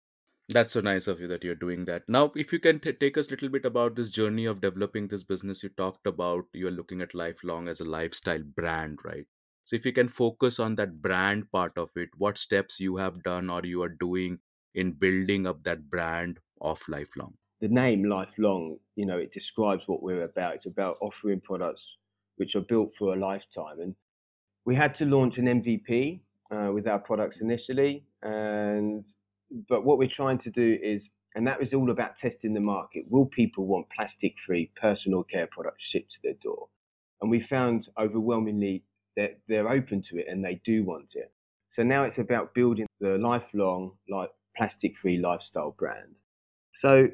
That's 0.48 0.72
so 0.74 0.80
nice 0.80 1.08
of 1.08 1.20
you 1.20 1.26
that 1.28 1.42
you're 1.42 1.56
doing 1.56 1.86
that. 1.86 2.08
Now, 2.08 2.32
if 2.36 2.52
you 2.52 2.60
can 2.60 2.78
t- 2.78 2.92
take 2.92 3.18
us 3.18 3.28
a 3.28 3.30
little 3.32 3.48
bit 3.48 3.64
about 3.64 3.96
this 3.96 4.08
journey 4.08 4.44
of 4.44 4.60
developing 4.60 5.08
this 5.08 5.24
business, 5.24 5.62
you 5.62 5.68
talked 5.70 6.06
about 6.06 6.46
you're 6.52 6.70
looking 6.70 7.00
at 7.00 7.14
lifelong 7.14 7.66
as 7.68 7.80
a 7.80 7.84
lifestyle 7.84 8.42
brand, 8.44 9.00
right? 9.04 9.26
So, 9.64 9.74
if 9.74 9.84
you 9.84 9.92
can 9.92 10.06
focus 10.06 10.60
on 10.60 10.76
that 10.76 11.02
brand 11.02 11.50
part 11.50 11.76
of 11.76 11.90
it, 11.96 12.10
what 12.16 12.38
steps 12.38 12.78
you 12.78 12.96
have 12.96 13.24
done 13.24 13.50
or 13.50 13.62
you 13.64 13.82
are 13.82 13.88
doing 13.88 14.38
in 14.72 14.92
building 14.92 15.46
up 15.48 15.64
that 15.64 15.90
brand 15.90 16.38
of 16.60 16.80
lifelong? 16.88 17.34
The 17.58 17.68
name 17.68 18.04
lifelong, 18.04 18.78
you 18.94 19.06
know, 19.06 19.18
it 19.18 19.32
describes 19.32 19.88
what 19.88 20.02
we're 20.02 20.22
about. 20.22 20.54
It's 20.54 20.66
about 20.66 20.98
offering 21.00 21.40
products 21.40 21.96
which 22.36 22.54
are 22.54 22.60
built 22.60 22.94
for 22.94 23.14
a 23.14 23.18
lifetime. 23.18 23.80
And 23.80 23.96
we 24.64 24.76
had 24.76 24.94
to 24.96 25.06
launch 25.06 25.38
an 25.38 25.46
MVP 25.46 26.20
uh, 26.50 26.70
with 26.72 26.86
our 26.86 26.98
products 26.98 27.40
initially. 27.40 28.04
And 28.22 29.06
but 29.68 29.84
what 29.84 29.98
we're 29.98 30.06
trying 30.06 30.38
to 30.38 30.50
do 30.50 30.78
is, 30.82 31.10
and 31.34 31.46
that 31.46 31.58
was 31.58 31.74
all 31.74 31.90
about 31.90 32.16
testing 32.16 32.54
the 32.54 32.60
market. 32.60 33.04
Will 33.08 33.26
people 33.26 33.66
want 33.66 33.90
plastic 33.90 34.38
free 34.38 34.70
personal 34.80 35.22
care 35.22 35.46
products 35.46 35.84
shipped 35.84 36.12
to 36.12 36.22
their 36.22 36.34
door? 36.34 36.68
And 37.20 37.30
we 37.30 37.40
found 37.40 37.88
overwhelmingly 37.98 38.84
that 39.16 39.38
they're 39.48 39.68
open 39.68 40.02
to 40.02 40.18
it 40.18 40.26
and 40.28 40.44
they 40.44 40.60
do 40.64 40.84
want 40.84 41.14
it. 41.14 41.32
So 41.68 41.82
now 41.82 42.04
it's 42.04 42.18
about 42.18 42.54
building 42.54 42.86
the 43.00 43.18
lifelong, 43.18 43.92
like 44.08 44.30
plastic 44.56 44.96
free 44.96 45.18
lifestyle 45.18 45.74
brand. 45.76 46.20
So 46.72 47.08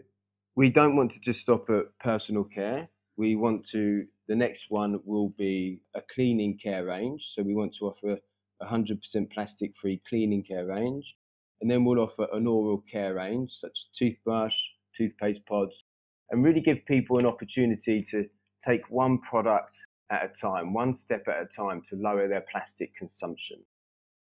we 0.57 0.71
don't 0.71 0.97
want 0.97 1.13
to 1.13 1.21
just 1.21 1.41
stop 1.41 1.71
at 1.71 1.87
personal 2.01 2.45
care. 2.45 2.89
We 3.17 3.37
want 3.37 3.65
to, 3.71 4.07
the 4.29 4.37
next 4.37 4.67
one 4.69 5.01
will 5.05 5.31
be 5.31 5.81
a 5.95 6.01
cleaning 6.01 6.59
care 6.59 6.85
range. 6.85 7.31
So 7.35 7.43
we 7.43 7.55
want 7.55 7.75
to 7.75 7.87
offer 7.87 8.19
a 8.61 8.67
100% 8.67 9.31
plastic 9.31 9.77
free 9.77 10.01
cleaning 10.07 10.43
care 10.43 10.67
range. 10.67 11.17
And 11.63 11.71
then 11.71 11.85
we'll 11.85 12.01
offer 12.01 12.27
an 12.33 12.49
oral 12.49 12.83
care 12.91 13.15
range, 13.15 13.53
such 13.53 13.71
as 13.71 13.97
toothbrush, 13.97 14.57
toothpaste 14.97 15.47
pods, 15.47 15.85
and 16.31 16.45
really 16.45 16.61
give 16.61 16.85
people 16.87 17.19
an 17.19 17.25
opportunity 17.25 18.03
to 18.11 18.27
take 18.61 18.91
one 18.91 19.19
product 19.19 19.73
at 20.11 20.25
a 20.25 20.29
time, 20.29 20.75
one 20.75 20.93
step 20.93 21.29
at 21.29 21.41
a 21.41 21.47
time 21.47 21.81
to 21.83 21.95
lower 21.95 22.27
their 22.27 22.45
plastic 22.51 22.97
consumption. 22.97 23.59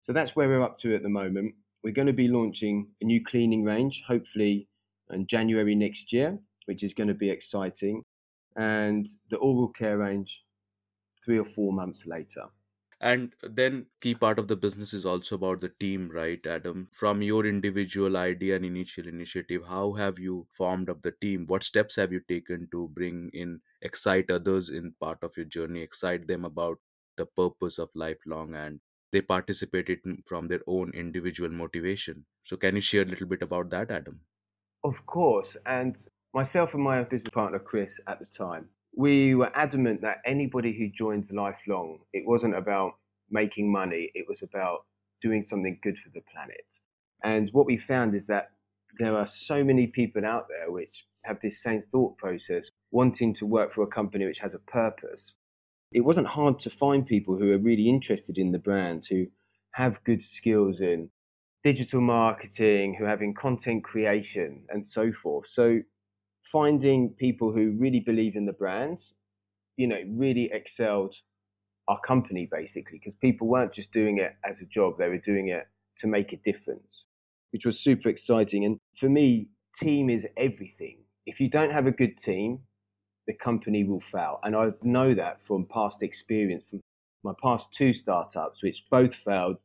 So 0.01 0.15
that's 0.15 0.35
where 0.35 0.49
we're 0.49 0.63
up 0.63 0.79
to 0.79 0.95
at 0.95 1.03
the 1.03 1.11
moment. 1.11 1.55
We're 1.85 1.93
going 1.93 2.07
to 2.07 2.15
be 2.15 2.29
launching 2.29 2.89
a 3.03 3.05
new 3.05 3.23
cleaning 3.23 3.65
range, 3.65 4.03
hopefully 4.07 4.67
in 5.11 5.27
January 5.27 5.75
next 5.75 6.15
year, 6.15 6.39
which 6.65 6.83
is 6.83 6.95
going 6.95 7.09
to 7.09 7.15
be 7.15 7.29
exciting, 7.29 8.03
and 8.57 9.07
the 9.31 9.37
oral 9.37 9.69
care 9.69 9.99
range 9.99 10.43
three 11.23 11.39
or 11.39 11.45
four 11.45 11.71
months 11.75 12.07
later. 12.07 12.47
And 13.01 13.35
then 13.43 13.87
key 14.01 14.15
part 14.15 14.39
of 14.39 14.49
the 14.49 14.57
business 14.57 14.93
is 14.93 15.07
also 15.07 15.37
about 15.37 15.61
the 15.61 15.69
team, 15.71 16.11
right, 16.11 16.45
Adam? 16.47 16.89
From 16.93 17.23
your 17.23 17.47
individual 17.47 18.17
idea 18.17 18.57
and 18.57 18.65
initial 18.65 19.07
initiative, 19.09 19.65
how 19.67 19.93
have 19.95 20.19
you 20.19 20.47
formed 20.51 20.91
up 20.91 21.03
the 21.03 21.13
team? 21.13 21.47
What 21.47 21.63
steps 21.65 21.97
have 21.97 22.13
you 22.13 22.21
taken 22.21 22.69
to 22.73 22.89
bring 22.89 23.31
in, 23.33 23.61
excite 23.81 24.31
others 24.31 24.69
in 24.71 24.93
part 25.01 25.23
of 25.23 25.37
your 25.37 25.47
journey, 25.47 25.81
excite 25.83 26.27
them 26.27 26.45
about 26.45 26.79
the 27.17 27.27
purpose 27.27 27.79
of 27.79 27.91
lifelong 27.95 28.55
and 28.55 28.81
they 29.13 29.23
participated 29.23 30.01
from 30.27 30.49
their 30.49 30.61
own 30.67 30.91
individual 30.93 31.51
motivation. 31.51 32.27
So 32.43 32.57
can 32.57 32.75
you 32.75 32.81
share 32.83 33.03
a 33.03 33.07
little 33.07 33.27
bit 33.27 33.43
about 33.43 33.71
that, 33.71 33.91
Adam? 33.91 34.21
Of 34.83 35.05
course. 35.05 35.57
And 35.67 35.97
myself 36.33 36.73
and 36.73 36.83
my 36.83 37.03
business 37.05 37.31
partner, 37.31 37.59
Chris, 37.59 38.01
at 38.07 38.19
the 38.21 38.27
time, 38.27 38.71
we 38.97 39.35
were 39.35 39.51
adamant 39.55 40.01
that 40.01 40.23
anybody 40.25 40.73
who 40.73 40.89
joins 40.89 41.31
lifelong, 41.31 42.01
it 42.15 42.27
wasn't 42.27 42.57
about 42.57 42.95
making 43.31 43.71
money, 43.71 44.11
it 44.15 44.27
was 44.27 44.43
about 44.43 44.87
doing 45.21 45.43
something 45.43 45.79
good 45.83 45.99
for 45.99 46.09
the 46.11 46.23
planet. 46.23 46.79
And 47.23 47.51
what 47.51 47.67
we 47.67 47.77
found 47.77 48.15
is 48.15 48.27
that 48.29 48.53
there 48.99 49.17
are 49.17 49.27
so 49.27 49.63
many 49.63 49.87
people 49.87 50.25
out 50.25 50.49
there 50.49 50.71
which 50.71 51.07
have 51.25 51.41
this 51.41 51.63
same 51.63 51.83
thought 51.83 52.17
process, 52.17 52.71
wanting 52.91 53.35
to 53.35 53.45
work 53.45 53.71
for 53.71 53.83
a 53.83 53.87
company 53.87 54.25
which 54.25 54.39
has 54.39 54.55
a 54.55 54.59
purpose. 54.61 55.35
It 55.93 56.01
wasn't 56.01 56.29
hard 56.29 56.59
to 56.61 56.71
find 56.71 57.07
people 57.07 57.37
who 57.37 57.53
are 57.53 57.59
really 57.59 57.89
interested 57.89 58.39
in 58.39 58.53
the 58.53 58.59
brand, 58.59 59.07
who 59.11 59.27
have 59.73 60.05
good 60.05 60.23
skills 60.23 60.81
in 60.81 61.11
digital 61.63 62.01
marketing, 62.01 62.95
who 62.95 63.05
have 63.05 63.21
in 63.21 63.35
content 63.35 63.85
creation, 63.85 64.65
and 64.71 64.87
so 64.87 65.13
forth. 65.13 65.47
So 65.49 65.81
finding 66.51 67.11
people 67.11 67.53
who 67.53 67.73
really 67.79 68.01
believe 68.01 68.37
in 68.37 68.47
the 68.47 68.53
brand, 68.53 68.99
you 69.77 69.87
know, 69.87 70.01
really 70.09 70.51
excelled 70.53 71.15
our 71.89 72.01
company 72.01 72.49
basically 72.51 72.99
because 72.99 73.15
people 73.15 73.47
weren't 73.47 73.73
just 73.73 73.93
doing 73.93 74.19
it 74.19 74.37
as 74.45 74.61
a 74.61 74.67
job; 74.67 74.99
they 74.99 75.09
were 75.09 75.19
doing 75.19 75.49
it 75.49 75.69
to 75.99 76.07
make 76.07 76.33
a 76.33 76.37
difference, 76.39 77.07
which 77.53 77.67
was 77.67 77.79
super 77.81 78.09
exciting. 78.09 78.65
And 78.65 78.79
for 78.97 79.09
me, 79.09 79.49
team 79.75 80.11
is 80.11 80.27
everything. 80.37 80.99
If 81.27 81.41
you 81.41 81.49
don't 81.49 81.73
have 81.73 81.87
a 81.87 81.93
good 81.93 82.17
team, 82.17 82.61
the 83.27 83.35
company 83.35 83.85
will 83.85 84.01
fail. 84.01 84.39
And 84.43 84.55
I 84.57 84.71
know 84.83 85.15
that 85.15 85.43
from 85.43 85.67
past 85.67 86.03
experience, 86.03 86.71
from 86.71 86.81
my 87.25 87.33
past 87.43 87.73
two 87.73 87.93
startups, 87.93 88.63
which 88.63 88.85
both 88.91 89.15
failed 89.15 89.57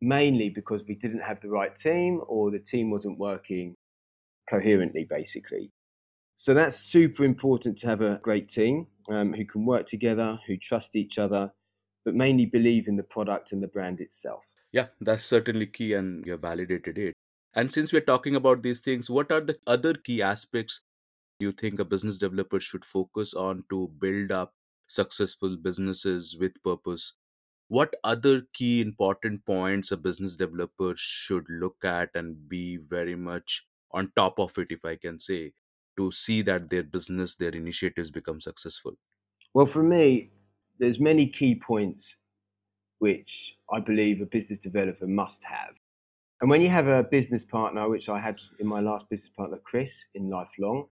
mainly 0.00 0.50
because 0.50 0.84
we 0.84 0.94
didn't 0.94 1.22
have 1.22 1.40
the 1.40 1.48
right 1.48 1.74
team 1.74 2.20
or 2.28 2.50
the 2.50 2.58
team 2.58 2.90
wasn't 2.90 3.18
working 3.18 3.74
coherently, 4.48 5.04
basically. 5.04 5.70
So 6.38 6.52
that's 6.52 6.76
super 6.76 7.24
important 7.24 7.78
to 7.78 7.86
have 7.86 8.02
a 8.02 8.20
great 8.22 8.46
team 8.48 8.88
um, 9.08 9.32
who 9.32 9.46
can 9.46 9.64
work 9.64 9.86
together, 9.86 10.38
who 10.46 10.58
trust 10.58 10.94
each 10.94 11.18
other, 11.18 11.52
but 12.04 12.14
mainly 12.14 12.44
believe 12.44 12.88
in 12.88 12.96
the 12.96 13.02
product 13.02 13.52
and 13.52 13.62
the 13.62 13.68
brand 13.68 14.02
itself. 14.02 14.44
Yeah, 14.70 14.88
that's 15.00 15.24
certainly 15.24 15.66
key, 15.66 15.94
and 15.94 16.26
you 16.26 16.36
validated 16.36 16.98
it. 16.98 17.14
And 17.54 17.72
since 17.72 17.90
we're 17.90 18.02
talking 18.02 18.36
about 18.36 18.62
these 18.62 18.80
things, 18.80 19.08
what 19.08 19.32
are 19.32 19.40
the 19.40 19.56
other 19.66 19.94
key 19.94 20.20
aspects 20.20 20.82
you 21.38 21.52
think 21.52 21.80
a 21.80 21.86
business 21.86 22.18
developer 22.18 22.60
should 22.60 22.84
focus 22.84 23.32
on 23.32 23.64
to 23.70 23.88
build 23.98 24.30
up 24.30 24.52
successful 24.86 25.56
businesses 25.56 26.36
with 26.38 26.62
purpose 26.62 27.14
what 27.68 27.94
other 28.04 28.42
key 28.52 28.80
important 28.80 29.44
points 29.44 29.90
a 29.90 29.96
business 29.96 30.36
developer 30.36 30.92
should 30.96 31.44
look 31.50 31.84
at 31.84 32.10
and 32.14 32.48
be 32.48 32.76
very 32.76 33.16
much 33.16 33.66
on 33.92 34.12
top 34.16 34.38
of 34.38 34.56
it 34.58 34.68
if 34.70 34.84
i 34.84 34.94
can 34.94 35.18
say 35.18 35.52
to 35.96 36.10
see 36.10 36.42
that 36.42 36.70
their 36.70 36.82
business 36.82 37.36
their 37.36 37.50
initiatives 37.50 38.10
become 38.10 38.40
successful? 38.40 38.94
Well 39.54 39.66
for 39.66 39.82
me 39.82 40.30
there's 40.78 41.00
many 41.00 41.26
key 41.26 41.54
points 41.54 42.16
which 42.98 43.56
i 43.72 43.80
believe 43.80 44.20
a 44.20 44.26
business 44.26 44.58
developer 44.58 45.06
must 45.06 45.44
have. 45.44 45.74
And 46.40 46.50
when 46.50 46.60
you 46.60 46.68
have 46.68 46.86
a 46.86 47.04
business 47.04 47.44
partner 47.44 47.88
which 47.88 48.08
i 48.08 48.18
had 48.18 48.38
in 48.58 48.66
my 48.66 48.80
last 48.80 49.08
business 49.08 49.30
partner 49.36 49.58
chris 49.64 50.06
in 50.14 50.28
lifelong 50.30 50.86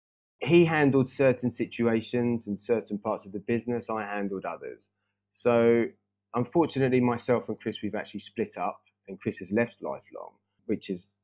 he 0.40 0.64
handled 0.64 1.08
certain 1.08 1.50
situations 1.50 2.46
and 2.46 2.58
certain 2.58 2.98
parts 2.98 3.26
of 3.26 3.32
the 3.32 3.40
business 3.40 3.90
i 3.90 4.02
handled 4.04 4.44
others. 4.44 4.90
So 5.32 5.86
unfortunately, 6.34 7.00
myself 7.00 7.48
and 7.48 7.58
Chris, 7.58 7.82
we've 7.82 7.94
actually 7.94 8.20
split 8.20 8.56
up, 8.56 8.80
and 9.08 9.20
Chris 9.20 9.38
has 9.38 9.52
left 9.52 9.82
Lifelong, 9.82 10.32
which 10.66 10.90
is 10.90 11.14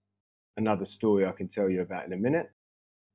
another 0.56 0.84
story 0.84 1.26
I 1.26 1.32
can 1.32 1.48
tell 1.48 1.68
you 1.68 1.82
about 1.82 2.06
in 2.06 2.12
a 2.12 2.16
minute. 2.16 2.50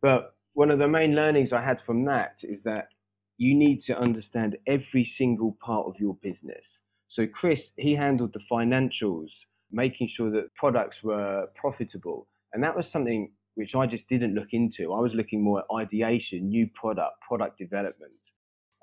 But 0.01 0.36
one 0.53 0.72
of 0.72 0.79
the 0.79 0.88
main 0.88 1.15
learnings 1.15 1.53
I 1.53 1.62
had 1.62 1.79
from 1.79 2.05
that 2.05 2.41
is 2.43 2.63
that 2.63 2.89
you 3.38 3.55
need 3.55 3.79
to 3.81 3.98
understand 4.00 4.58
every 4.67 5.03
single 5.03 5.58
part 5.62 5.88
of 5.88 6.00
your 6.00 6.15
business. 6.22 6.84
So, 7.08 7.25
Chris, 7.27 7.72
he 7.77 7.96
handled 7.96 8.34
the 8.34 8.39
financials, 8.39 9.46
making 9.72 10.08
sure 10.08 10.29
that 10.31 10.53
products 10.55 11.03
were 11.03 11.48
profitable. 11.55 12.27
And 12.53 12.63
that 12.63 12.75
was 12.75 12.89
something 12.89 13.31
which 13.55 13.75
I 13.75 13.86
just 13.86 14.08
didn't 14.08 14.36
look 14.36 14.53
into. 14.53 14.93
I 14.93 15.00
was 15.00 15.15
looking 15.15 15.43
more 15.43 15.60
at 15.60 15.65
ideation, 15.75 16.50
new 16.50 16.67
product, 16.74 17.22
product 17.22 17.58
development. 17.58 18.31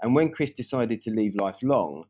And 0.02 0.14
when 0.14 0.30
Chris 0.30 0.50
decided 0.50 1.00
to 1.02 1.10
leave 1.10 1.34
Lifelong, 1.36 2.04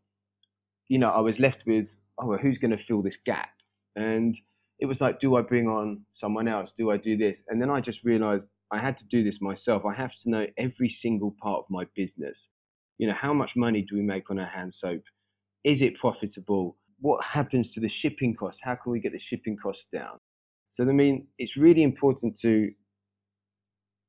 you 0.88 0.98
know, 0.98 1.10
I 1.10 1.20
was 1.20 1.40
left 1.40 1.64
with, 1.66 1.96
oh, 2.18 2.28
well, 2.28 2.38
who's 2.38 2.58
going 2.58 2.70
to 2.70 2.78
fill 2.78 3.02
this 3.02 3.16
gap? 3.16 3.50
And 3.94 4.34
it 4.78 4.86
was 4.86 5.00
like, 5.00 5.18
do 5.18 5.36
I 5.36 5.42
bring 5.42 5.68
on 5.68 6.04
someone 6.12 6.48
else? 6.48 6.72
Do 6.72 6.90
I 6.90 6.96
do 6.96 7.16
this? 7.16 7.42
And 7.48 7.60
then 7.60 7.70
I 7.70 7.80
just 7.80 8.04
realized 8.04 8.48
I 8.70 8.78
had 8.78 8.96
to 8.98 9.06
do 9.06 9.24
this 9.24 9.40
myself. 9.40 9.84
I 9.84 9.94
have 9.94 10.16
to 10.18 10.30
know 10.30 10.46
every 10.56 10.88
single 10.88 11.34
part 11.40 11.60
of 11.60 11.64
my 11.70 11.86
business. 11.94 12.50
You 12.98 13.08
know, 13.08 13.14
how 13.14 13.32
much 13.32 13.56
money 13.56 13.82
do 13.82 13.94
we 13.94 14.02
make 14.02 14.30
on 14.30 14.38
our 14.38 14.46
hand 14.46 14.74
soap? 14.74 15.02
Is 15.64 15.82
it 15.82 15.96
profitable? 15.96 16.76
What 17.00 17.24
happens 17.24 17.72
to 17.72 17.80
the 17.80 17.88
shipping 17.88 18.34
costs? 18.34 18.62
How 18.62 18.74
can 18.74 18.92
we 18.92 19.00
get 19.00 19.12
the 19.12 19.18
shipping 19.18 19.56
costs 19.56 19.86
down? 19.92 20.18
So, 20.70 20.84
I 20.84 20.92
mean, 20.92 21.28
it's 21.38 21.56
really 21.56 21.82
important 21.82 22.38
to 22.40 22.70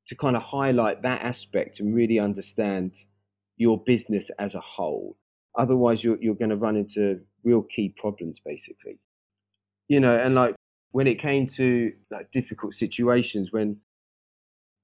to 0.06 0.16
kind 0.16 0.34
of 0.34 0.42
highlight 0.42 1.02
that 1.02 1.22
aspect 1.22 1.78
and 1.78 1.94
really 1.94 2.18
understand 2.18 2.96
your 3.56 3.80
business 3.84 4.28
as 4.40 4.54
a 4.56 4.60
whole. 4.60 5.16
Otherwise, 5.56 6.02
you're, 6.02 6.18
you're 6.20 6.34
going 6.34 6.50
to 6.50 6.56
run 6.56 6.74
into 6.74 7.20
real 7.44 7.62
key 7.62 7.90
problems, 7.96 8.40
basically. 8.44 8.98
You 9.88 10.00
know, 10.00 10.16
and 10.16 10.34
like 10.34 10.56
when 10.90 11.06
it 11.06 11.16
came 11.16 11.46
to 11.46 11.92
like 12.10 12.30
difficult 12.32 12.72
situations, 12.74 13.52
when 13.52 13.76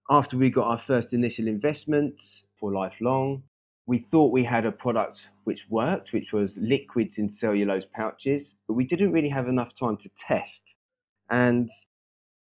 after 0.08 0.36
we 0.36 0.50
got 0.50 0.68
our 0.68 0.78
first 0.78 1.12
initial 1.12 1.48
investment 1.48 2.22
for 2.54 2.72
lifelong, 2.72 3.42
we 3.86 3.98
thought 3.98 4.32
we 4.32 4.44
had 4.44 4.66
a 4.66 4.72
product 4.72 5.30
which 5.44 5.66
worked, 5.68 6.12
which 6.12 6.32
was 6.32 6.58
liquids 6.58 7.18
in 7.18 7.28
cellulose 7.28 7.86
pouches, 7.86 8.54
but 8.66 8.74
we 8.74 8.84
didn't 8.84 9.12
really 9.12 9.28
have 9.28 9.48
enough 9.48 9.74
time 9.74 9.96
to 9.98 10.10
test. 10.16 10.74
And 11.30 11.68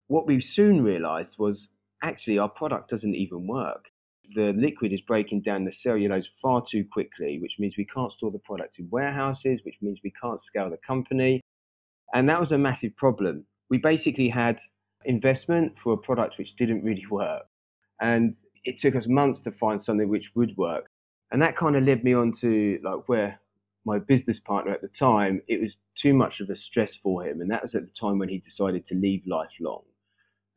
what 0.09 0.27
we 0.27 0.41
soon 0.41 0.83
realized 0.83 1.39
was 1.39 1.69
actually 2.03 2.39
our 2.39 2.49
product 2.49 2.89
doesn't 2.89 3.15
even 3.15 3.47
work 3.47 3.91
the 4.35 4.53
liquid 4.53 4.93
is 4.93 5.01
breaking 5.01 5.41
down 5.41 5.65
the 5.65 5.73
cellulose 5.73 6.27
far 6.27 6.63
too 6.63 6.85
quickly, 6.85 7.39
which 7.39 7.59
means 7.59 7.77
we 7.77 7.85
can't 7.85 8.13
store 8.13 8.31
the 8.31 8.39
product 8.39 8.79
in 8.79 8.89
warehouses, 8.91 9.65
which 9.65 9.79
means 9.81 10.01
we 10.03 10.11
can't 10.11 10.43
scale 10.43 10.71
the 10.71 10.77
company. 10.77 11.41
And 12.15 12.29
that 12.29 12.41
was 12.41 12.53
a 12.53 12.59
massive 12.59 12.97
problem. 12.97 13.47
We 13.71 13.79
basically 13.79 14.29
had 14.29 14.61
investment 15.05 15.77
for 15.77 15.93
a 15.93 15.99
product 15.99 16.39
which 16.39 16.55
didn't 16.55 16.85
really 16.85 17.07
work. 17.11 17.47
And 18.01 18.35
it 18.65 18.77
took 18.77 18.95
us 18.95 19.09
months 19.09 19.41
to 19.43 19.51
find 19.51 19.81
something 19.81 20.09
which 20.09 20.35
would 20.35 20.57
work. 20.57 20.91
And 21.31 21.43
that 21.43 21.57
kind 21.57 21.77
of 21.77 21.85
led 21.85 22.05
me 22.05 22.15
on 22.15 22.33
to 22.41 22.79
like 22.83 23.09
where 23.09 23.41
my 23.85 23.99
business 23.99 24.39
partner 24.39 24.73
at 24.73 24.83
the 24.83 24.89
time, 24.89 25.43
it 25.49 25.61
was 25.61 25.79
too 25.95 26.15
much 26.15 26.41
of 26.41 26.51
a 26.51 26.55
stress 26.55 26.95
for 26.95 27.25
him. 27.27 27.41
And 27.41 27.51
that 27.51 27.63
was 27.63 27.75
at 27.75 27.87
the 27.87 27.93
time 27.93 28.19
when 28.19 28.29
he 28.29 28.39
decided 28.39 28.85
to 28.87 28.95
leave 28.95 29.27
lifelong. 29.27 29.83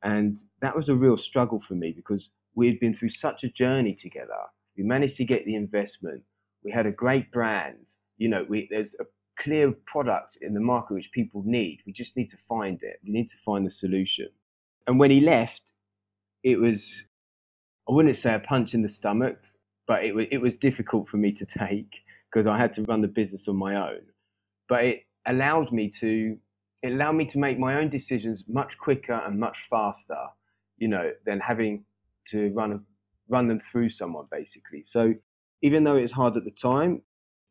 And 0.04 0.38
that 0.62 0.76
was 0.76 0.90
a 0.90 0.96
real 0.96 1.18
struggle 1.18 1.60
for 1.60 1.76
me 1.76 1.92
because 1.92 2.30
we 2.56 2.68
had 2.68 2.80
been 2.80 2.94
through 2.94 3.10
such 3.10 3.44
a 3.44 3.50
journey 3.50 3.94
together. 3.94 4.38
We 4.78 4.84
managed 4.84 5.18
to 5.18 5.26
get 5.26 5.46
the 5.46 5.56
investment. 5.56 6.24
We 6.64 6.72
had 6.72 6.86
a 6.86 6.92
great 6.92 7.32
brand. 7.32 7.96
You 8.18 8.30
know, 8.30 8.46
we, 8.48 8.68
there's 8.70 8.96
a 9.00 9.06
clear 9.42 9.72
product 9.72 10.38
in 10.42 10.54
the 10.54 10.60
market 10.60 10.94
which 10.94 11.12
people 11.12 11.42
need. 11.46 11.82
We 11.86 11.94
just 11.94 12.16
need 12.16 12.30
to 12.30 12.38
find 12.38 12.82
it. 12.84 13.00
We 13.04 13.12
need 13.12 13.28
to 13.30 13.38
find 13.38 13.66
the 13.66 13.72
solution. 13.72 14.30
And 14.88 15.00
when 15.00 15.12
he 15.12 15.20
left, 15.20 15.74
it 16.44 16.60
was 16.60 17.06
I 17.90 17.94
wouldn't 17.94 18.16
say 18.16 18.36
a 18.36 18.40
punch 18.40 18.74
in 18.74 18.84
the 18.84 18.88
stomach, 18.88 19.40
but 19.88 20.04
it, 20.06 20.16
it 20.32 20.38
was 20.38 20.56
difficult 20.56 21.10
for 21.10 21.18
me 21.18 21.32
to 21.34 21.46
take 21.60 22.04
because 22.30 22.48
I 22.48 22.58
had 22.58 22.72
to 22.74 22.84
run 22.84 23.02
the 23.02 23.08
business 23.08 23.48
on 23.48 23.56
my 23.56 23.76
own. 23.76 24.02
But 24.70 24.86
it 24.86 25.06
allowed 25.26 25.72
me 25.72 25.90
to 25.90 26.38
it 26.84 26.94
allowed 26.94 27.14
me 27.14 27.26
to 27.26 27.38
make 27.40 27.60
my 27.60 27.76
own 27.76 27.90
decisions 27.90 28.44
much 28.48 28.78
quicker 28.78 29.14
and 29.14 29.40
much 29.40 29.68
faster, 29.70 30.24
you 30.78 30.88
know, 30.88 31.12
than 31.26 31.40
having 31.40 31.84
to 32.28 32.52
run 32.54 32.86
run 33.30 33.48
them 33.48 33.60
through 33.60 33.90
someone 33.90 34.28
basically. 34.30 34.84
So 34.84 35.16
even 35.62 35.84
though 35.84 35.96
it 35.96 36.02
was 36.02 36.12
hard 36.12 36.38
at 36.38 36.44
the 36.44 36.52
time, 36.52 37.02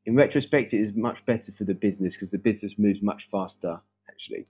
in 0.07 0.17
retrospect, 0.17 0.73
it 0.73 0.81
is 0.81 0.95
much 0.95 1.25
better 1.25 1.53
for 1.53 1.65
the 1.65 1.75
business 1.75 2.17
because 2.17 2.31
the 2.31 2.39
business 2.39 2.79
moves 2.79 3.03
much 3.03 3.29
faster 3.29 3.81
actually 4.09 4.47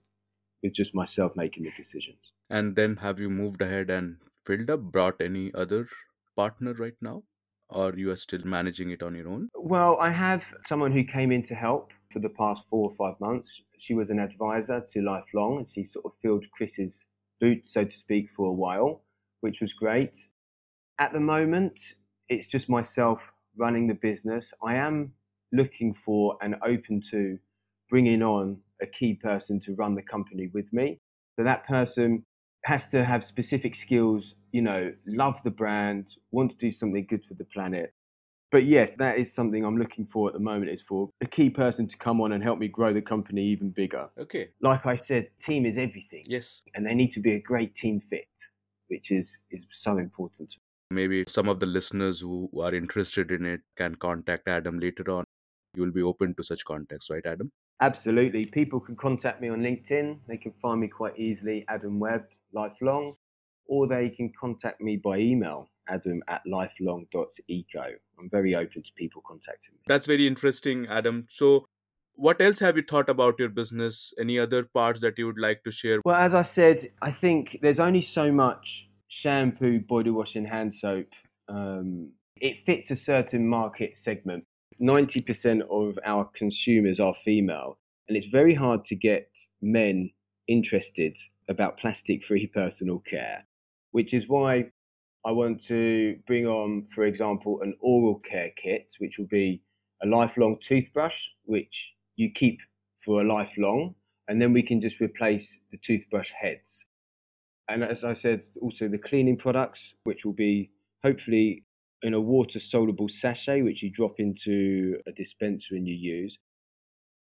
with 0.63 0.73
just 0.73 0.95
myself 0.95 1.35
making 1.35 1.63
the 1.63 1.71
decisions. 1.71 2.33
And 2.49 2.75
then 2.75 2.97
have 2.97 3.19
you 3.19 3.29
moved 3.29 3.61
ahead 3.61 3.89
and 3.89 4.17
filled 4.45 4.69
up, 4.69 4.81
brought 4.81 5.19
any 5.19 5.53
other 5.53 5.87
partner 6.35 6.73
right 6.73 6.95
now? 7.01 7.23
Or 7.69 7.93
you 7.95 8.11
are 8.11 8.17
still 8.17 8.41
managing 8.43 8.89
it 8.89 9.01
on 9.01 9.15
your 9.15 9.29
own? 9.29 9.47
Well, 9.55 9.97
I 9.99 10.09
have 10.09 10.53
someone 10.65 10.91
who 10.91 11.05
came 11.05 11.31
in 11.31 11.41
to 11.43 11.55
help 11.55 11.93
for 12.11 12.19
the 12.19 12.29
past 12.29 12.67
four 12.69 12.89
or 12.89 12.95
five 12.95 13.19
months. 13.21 13.61
She 13.77 13.93
was 13.93 14.09
an 14.09 14.19
advisor 14.19 14.83
to 14.91 15.01
Lifelong 15.01 15.57
and 15.57 15.67
she 15.67 15.85
sort 15.85 16.05
of 16.05 16.13
filled 16.21 16.45
Chris's 16.51 17.05
boots, 17.39 17.73
so 17.73 17.85
to 17.85 17.91
speak, 17.91 18.29
for 18.29 18.47
a 18.47 18.51
while, 18.51 19.03
which 19.39 19.61
was 19.61 19.73
great. 19.73 20.27
At 20.99 21.13
the 21.13 21.21
moment, 21.21 21.79
it's 22.27 22.45
just 22.45 22.69
myself 22.69 23.31
running 23.55 23.87
the 23.87 23.93
business. 23.93 24.53
I 24.61 24.75
am 24.75 25.13
looking 25.51 25.93
for 25.93 26.37
and 26.41 26.55
open 26.65 27.01
to 27.11 27.37
bringing 27.89 28.23
on 28.23 28.57
a 28.81 28.85
key 28.85 29.13
person 29.13 29.59
to 29.59 29.75
run 29.75 29.93
the 29.93 30.01
company 30.01 30.47
with 30.53 30.71
me. 30.73 30.97
So 31.37 31.43
that 31.43 31.65
person 31.65 32.23
has 32.65 32.87
to 32.87 33.03
have 33.03 33.23
specific 33.23 33.75
skills, 33.75 34.35
you 34.51 34.61
know, 34.61 34.93
love 35.05 35.41
the 35.43 35.51
brand, 35.51 36.07
want 36.31 36.51
to 36.51 36.57
do 36.57 36.69
something 36.69 37.05
good 37.05 37.25
for 37.25 37.33
the 37.33 37.45
planet. 37.45 37.93
But 38.51 38.65
yes, 38.65 38.93
that 38.93 39.17
is 39.17 39.33
something 39.33 39.63
I'm 39.63 39.77
looking 39.77 40.05
for 40.05 40.27
at 40.27 40.33
the 40.33 40.39
moment 40.39 40.71
is 40.71 40.81
for 40.81 41.09
a 41.21 41.25
key 41.25 41.49
person 41.49 41.87
to 41.87 41.97
come 41.97 42.19
on 42.19 42.33
and 42.33 42.43
help 42.43 42.59
me 42.59 42.67
grow 42.67 42.91
the 42.91 43.01
company 43.01 43.43
even 43.43 43.69
bigger. 43.69 44.09
Okay. 44.19 44.49
Like 44.61 44.85
I 44.85 44.95
said, 44.95 45.29
team 45.39 45.65
is 45.65 45.77
everything. 45.77 46.25
Yes. 46.27 46.61
And 46.75 46.85
they 46.85 46.93
need 46.93 47.11
to 47.11 47.21
be 47.21 47.31
a 47.33 47.39
great 47.39 47.73
team 47.73 48.01
fit, 48.01 48.27
which 48.89 49.09
is 49.09 49.39
is 49.51 49.65
so 49.69 49.97
important. 49.97 50.57
Maybe 50.91 51.23
some 51.29 51.47
of 51.47 51.61
the 51.61 51.65
listeners 51.65 52.19
who 52.19 52.49
are 52.61 52.75
interested 52.75 53.31
in 53.31 53.45
it 53.45 53.61
can 53.77 53.95
contact 53.95 54.49
Adam 54.49 54.79
later 54.79 55.09
on. 55.09 55.23
You 55.73 55.83
will 55.83 55.91
be 55.91 56.01
open 56.01 56.33
to 56.35 56.43
such 56.43 56.65
contacts, 56.65 57.09
right, 57.09 57.25
Adam? 57.25 57.51
Absolutely. 57.79 58.45
People 58.45 58.79
can 58.79 58.95
contact 58.95 59.41
me 59.41 59.49
on 59.49 59.61
LinkedIn. 59.61 60.19
They 60.27 60.37
can 60.37 60.51
find 60.61 60.81
me 60.81 60.87
quite 60.87 61.17
easily, 61.17 61.65
Adam 61.69 61.99
Webb, 61.99 62.25
lifelong, 62.53 63.15
or 63.67 63.87
they 63.87 64.09
can 64.09 64.31
contact 64.37 64.81
me 64.81 64.97
by 64.97 65.19
email, 65.19 65.69
adam 65.87 66.21
at 66.27 66.41
lifelong.eco. 66.45 67.85
I'm 68.19 68.29
very 68.29 68.53
open 68.53 68.83
to 68.83 68.91
people 68.93 69.23
contacting 69.25 69.75
me. 69.75 69.81
That's 69.87 70.05
very 70.05 70.27
interesting, 70.27 70.87
Adam. 70.87 71.25
So, 71.29 71.65
what 72.15 72.41
else 72.41 72.59
have 72.59 72.75
you 72.75 72.83
thought 72.83 73.09
about 73.09 73.39
your 73.39 73.49
business? 73.49 74.13
Any 74.19 74.37
other 74.37 74.63
parts 74.63 74.99
that 75.01 75.17
you 75.17 75.25
would 75.25 75.39
like 75.39 75.63
to 75.63 75.71
share? 75.71 76.01
Well, 76.03 76.17
as 76.17 76.33
I 76.33 76.41
said, 76.41 76.85
I 77.01 77.11
think 77.11 77.59
there's 77.61 77.79
only 77.79 78.01
so 78.01 78.31
much 78.31 78.89
shampoo, 79.07 79.79
body 79.79 80.11
wash, 80.11 80.35
and 80.35 80.45
hand 80.45 80.73
soap. 80.73 81.07
Um, 81.47 82.11
it 82.39 82.59
fits 82.59 82.91
a 82.91 82.95
certain 82.95 83.47
market 83.47 83.97
segment. 83.97 84.43
90% 84.81 85.61
of 85.69 85.99
our 86.03 86.25
consumers 86.25 86.99
are 86.99 87.13
female, 87.13 87.77
and 88.07 88.17
it's 88.17 88.27
very 88.27 88.55
hard 88.55 88.83
to 88.85 88.95
get 88.95 89.37
men 89.61 90.09
interested 90.47 91.15
about 91.47 91.77
plastic 91.77 92.23
free 92.23 92.47
personal 92.53 92.99
care, 92.99 93.45
which 93.91 94.13
is 94.13 94.27
why 94.27 94.71
I 95.23 95.31
want 95.31 95.63
to 95.65 96.17
bring 96.25 96.47
on, 96.47 96.87
for 96.89 97.05
example, 97.05 97.61
an 97.61 97.75
oral 97.79 98.19
care 98.19 98.51
kit, 98.55 98.91
which 98.97 99.19
will 99.19 99.27
be 99.27 99.61
a 100.01 100.07
lifelong 100.07 100.57
toothbrush, 100.59 101.27
which 101.45 101.93
you 102.15 102.31
keep 102.31 102.59
for 102.97 103.21
a 103.21 103.27
lifelong, 103.27 103.93
and 104.27 104.41
then 104.41 104.51
we 104.51 104.63
can 104.63 104.81
just 104.81 104.99
replace 104.99 105.59
the 105.71 105.77
toothbrush 105.77 106.31
heads. 106.31 106.87
And 107.69 107.83
as 107.83 108.03
I 108.03 108.13
said, 108.13 108.43
also 108.61 108.87
the 108.87 108.97
cleaning 108.97 109.37
products, 109.37 109.95
which 110.05 110.25
will 110.25 110.33
be 110.33 110.71
hopefully 111.03 111.65
in 112.03 112.13
a 112.13 112.21
water 112.21 112.59
soluble 112.59 113.09
sachet, 113.09 113.61
which 113.61 113.83
you 113.83 113.91
drop 113.91 114.19
into 114.19 114.99
a 115.07 115.11
dispenser 115.11 115.75
and 115.75 115.87
you 115.87 115.95
use. 115.95 116.37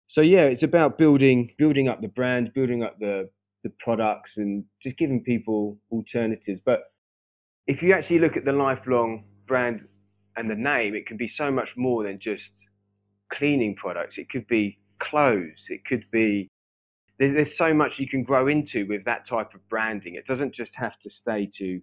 So 0.07 0.21
yeah, 0.21 0.45
it's 0.45 0.63
about 0.63 0.97
building 0.97 1.51
building 1.57 1.87
up 1.87 2.01
the 2.01 2.07
brand, 2.07 2.53
building 2.53 2.83
up 2.83 2.99
the 2.99 3.29
the 3.63 3.69
products, 3.69 4.37
and 4.37 4.65
just 4.81 4.97
giving 4.97 5.23
people 5.23 5.77
alternatives. 5.91 6.61
But 6.61 6.83
if 7.67 7.83
you 7.83 7.93
actually 7.93 8.19
look 8.19 8.37
at 8.37 8.45
the 8.45 8.53
lifelong 8.53 9.25
brand 9.45 9.85
and 10.35 10.49
the 10.49 10.55
name, 10.55 10.95
it 10.95 11.05
can 11.05 11.17
be 11.17 11.27
so 11.27 11.51
much 11.51 11.75
more 11.77 12.03
than 12.03 12.19
just 12.19 12.53
cleaning 13.29 13.75
products. 13.75 14.17
It 14.17 14.29
could 14.29 14.47
be 14.47 14.79
clothes. 14.97 15.67
It 15.69 15.85
could 15.85 16.05
be 16.11 16.49
there's, 17.19 17.33
there's 17.33 17.55
so 17.55 17.73
much 17.73 17.99
you 17.99 18.07
can 18.07 18.23
grow 18.23 18.47
into 18.47 18.87
with 18.87 19.03
that 19.05 19.25
type 19.25 19.53
of 19.53 19.67
branding. 19.69 20.15
It 20.15 20.25
doesn't 20.25 20.53
just 20.53 20.75
have 20.79 20.97
to 20.99 21.09
stay 21.09 21.47
to 21.57 21.81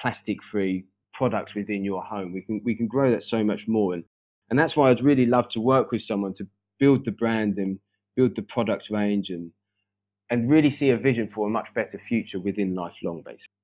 plastic 0.00 0.42
free 0.42 0.86
products 1.12 1.54
within 1.54 1.84
your 1.84 2.02
home. 2.02 2.32
We 2.32 2.42
can 2.42 2.60
we 2.64 2.74
can 2.74 2.86
grow 2.86 3.10
that 3.10 3.22
so 3.22 3.44
much 3.44 3.68
more, 3.68 3.94
and 3.94 4.04
and 4.50 4.58
that's 4.58 4.76
why 4.76 4.90
I'd 4.90 5.00
really 5.00 5.26
love 5.26 5.48
to 5.50 5.60
work 5.60 5.90
with 5.90 6.02
someone 6.02 6.34
to 6.34 6.46
build 6.78 7.04
the 7.04 7.12
brand 7.12 7.58
and 7.58 7.80
build 8.16 8.36
the 8.36 8.42
product 8.42 8.90
range 8.90 9.30
and 9.30 9.52
and 10.30 10.50
really 10.50 10.70
see 10.70 10.90
a 10.90 10.96
vision 10.96 11.28
for 11.28 11.46
a 11.46 11.50
much 11.50 11.72
better 11.74 11.98
future 11.98 12.38
within 12.38 12.74
lifelong 12.74 13.22
basically. 13.24 13.54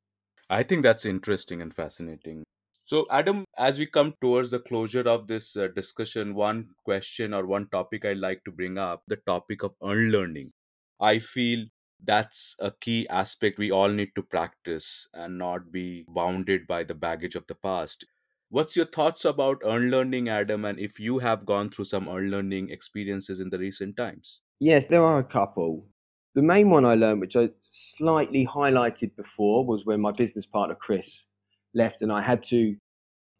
I 0.48 0.62
think 0.62 0.82
that's 0.82 1.06
interesting 1.06 1.62
and 1.62 1.74
fascinating. 1.74 2.44
So, 2.86 3.06
Adam, 3.10 3.44
as 3.56 3.78
we 3.78 3.86
come 3.86 4.14
towards 4.20 4.50
the 4.50 4.58
closure 4.58 5.08
of 5.08 5.26
this 5.26 5.56
uh, 5.56 5.68
discussion, 5.68 6.34
one 6.34 6.68
question 6.84 7.32
or 7.32 7.46
one 7.46 7.68
topic 7.68 8.04
I'd 8.04 8.18
like 8.18 8.44
to 8.44 8.52
bring 8.52 8.76
up 8.76 9.02
the 9.08 9.16
topic 9.16 9.62
of 9.62 9.74
unlearning. 9.80 10.52
I 11.00 11.18
feel 11.18 11.66
that's 12.06 12.56
a 12.58 12.70
key 12.70 13.06
aspect 13.08 13.58
we 13.58 13.70
all 13.70 13.88
need 13.88 14.10
to 14.14 14.22
practice 14.22 15.08
and 15.14 15.38
not 15.38 15.72
be 15.72 16.04
bounded 16.08 16.66
by 16.66 16.84
the 16.84 16.94
baggage 16.94 17.34
of 17.34 17.46
the 17.46 17.54
past. 17.54 18.04
What's 18.50 18.76
your 18.76 18.86
thoughts 18.86 19.24
about 19.24 19.62
unlearning, 19.64 20.28
Adam, 20.28 20.64
and 20.64 20.78
if 20.78 21.00
you 21.00 21.18
have 21.18 21.44
gone 21.44 21.70
through 21.70 21.86
some 21.86 22.06
unlearning 22.06 22.70
experiences 22.70 23.40
in 23.40 23.50
the 23.50 23.58
recent 23.58 23.96
times? 23.96 24.42
Yes, 24.60 24.86
there 24.86 25.02
are 25.02 25.18
a 25.18 25.24
couple. 25.24 25.86
The 26.34 26.42
main 26.42 26.70
one 26.70 26.84
I 26.84 26.94
learned, 26.94 27.20
which 27.20 27.36
I 27.36 27.50
slightly 27.62 28.46
highlighted 28.46 29.16
before, 29.16 29.64
was 29.64 29.84
when 29.84 30.00
my 30.00 30.12
business 30.12 30.46
partner 30.46 30.74
Chris 30.74 31.26
left, 31.74 32.02
and 32.02 32.12
I 32.12 32.22
had 32.22 32.42
to, 32.44 32.76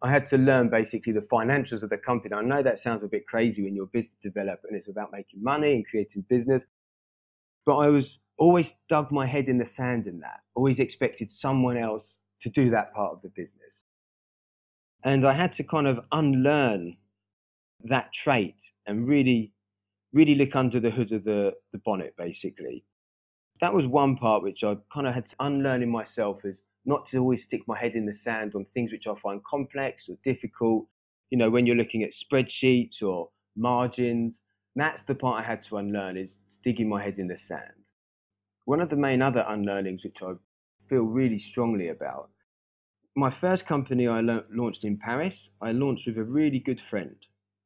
I 0.02 0.10
had 0.10 0.26
to 0.26 0.38
learn 0.38 0.68
basically 0.68 1.12
the 1.12 1.20
financials 1.20 1.82
of 1.82 1.90
the 1.90 1.98
company. 1.98 2.34
I 2.34 2.42
know 2.42 2.62
that 2.62 2.78
sounds 2.78 3.02
a 3.02 3.08
bit 3.08 3.26
crazy 3.26 3.62
when 3.62 3.74
you're 3.74 3.84
a 3.84 3.92
business 3.92 4.18
developer 4.20 4.66
and 4.66 4.76
it's 4.76 4.88
about 4.88 5.12
making 5.12 5.42
money 5.42 5.74
and 5.74 5.86
creating 5.86 6.24
business, 6.28 6.66
but 7.66 7.76
I 7.76 7.88
was 7.88 8.20
always 8.38 8.74
dug 8.88 9.12
my 9.12 9.26
head 9.26 9.48
in 9.48 9.58
the 9.58 9.66
sand 9.66 10.06
in 10.06 10.20
that. 10.20 10.40
Always 10.54 10.80
expected 10.80 11.30
someone 11.30 11.76
else 11.76 12.18
to 12.40 12.48
do 12.48 12.70
that 12.70 12.92
part 12.92 13.12
of 13.12 13.22
the 13.22 13.28
business, 13.28 13.84
and 15.02 15.24
I 15.24 15.32
had 15.32 15.52
to 15.52 15.64
kind 15.64 15.86
of 15.86 16.00
unlearn 16.12 16.96
that 17.84 18.12
trait 18.12 18.72
and 18.86 19.08
really 19.08 19.54
really 20.14 20.36
look 20.36 20.56
under 20.56 20.80
the 20.80 20.90
hood 20.90 21.12
of 21.12 21.24
the, 21.24 21.52
the 21.72 21.78
bonnet, 21.78 22.14
basically. 22.16 22.84
That 23.60 23.74
was 23.74 23.86
one 23.86 24.16
part 24.16 24.42
which 24.42 24.64
I 24.64 24.76
kind 24.92 25.06
of 25.06 25.14
had 25.14 25.26
to 25.26 25.36
unlearn 25.40 25.82
in 25.82 25.90
myself 25.90 26.44
is 26.44 26.62
not 26.86 27.04
to 27.06 27.18
always 27.18 27.42
stick 27.42 27.62
my 27.66 27.76
head 27.76 27.96
in 27.96 28.06
the 28.06 28.12
sand 28.12 28.54
on 28.54 28.64
things 28.64 28.92
which 28.92 29.06
I 29.06 29.14
find 29.16 29.42
complex 29.44 30.08
or 30.08 30.16
difficult. 30.22 30.86
You 31.30 31.38
know, 31.38 31.50
when 31.50 31.66
you're 31.66 31.76
looking 31.76 32.04
at 32.04 32.10
spreadsheets 32.10 33.02
or 33.02 33.30
margins, 33.56 34.40
that's 34.76 35.02
the 35.02 35.14
part 35.14 35.40
I 35.40 35.46
had 35.46 35.62
to 35.62 35.76
unlearn 35.76 36.16
is 36.16 36.38
digging 36.62 36.88
my 36.88 37.02
head 37.02 37.18
in 37.18 37.28
the 37.28 37.36
sand. 37.36 37.92
One 38.64 38.80
of 38.80 38.88
the 38.88 38.96
main 38.96 39.22
other 39.22 39.44
unlearnings 39.46 40.04
which 40.04 40.22
I 40.22 40.32
feel 40.88 41.02
really 41.02 41.38
strongly 41.38 41.88
about, 41.88 42.30
my 43.16 43.30
first 43.30 43.66
company 43.66 44.08
I 44.08 44.20
launched 44.20 44.84
in 44.84 44.96
Paris, 44.96 45.50
I 45.60 45.72
launched 45.72 46.06
with 46.06 46.18
a 46.18 46.24
really 46.24 46.58
good 46.58 46.80
friend. 46.80 47.16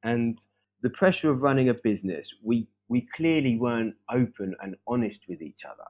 And 0.03 0.39
the 0.83 0.91
pressure 0.91 1.31
of 1.31 1.43
running 1.43 1.71
a 1.71 1.75
business, 1.75 2.35
we, 2.43 2.69
we 2.89 3.07
clearly 3.15 3.57
weren't 3.57 3.95
open 4.11 4.55
and 4.61 4.77
honest 4.87 5.27
with 5.29 5.41
each 5.41 5.65
other. 5.65 5.87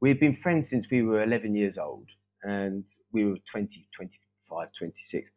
We 0.00 0.08
had 0.08 0.20
been 0.20 0.32
friends 0.32 0.68
since 0.68 0.90
we 0.90 1.02
were 1.02 1.22
11 1.22 1.54
years 1.54 1.78
old 1.78 2.10
and 2.44 2.86
we 3.12 3.24
were 3.24 3.38
20, 3.50 3.88
25, 3.92 4.68
26. 4.72 5.30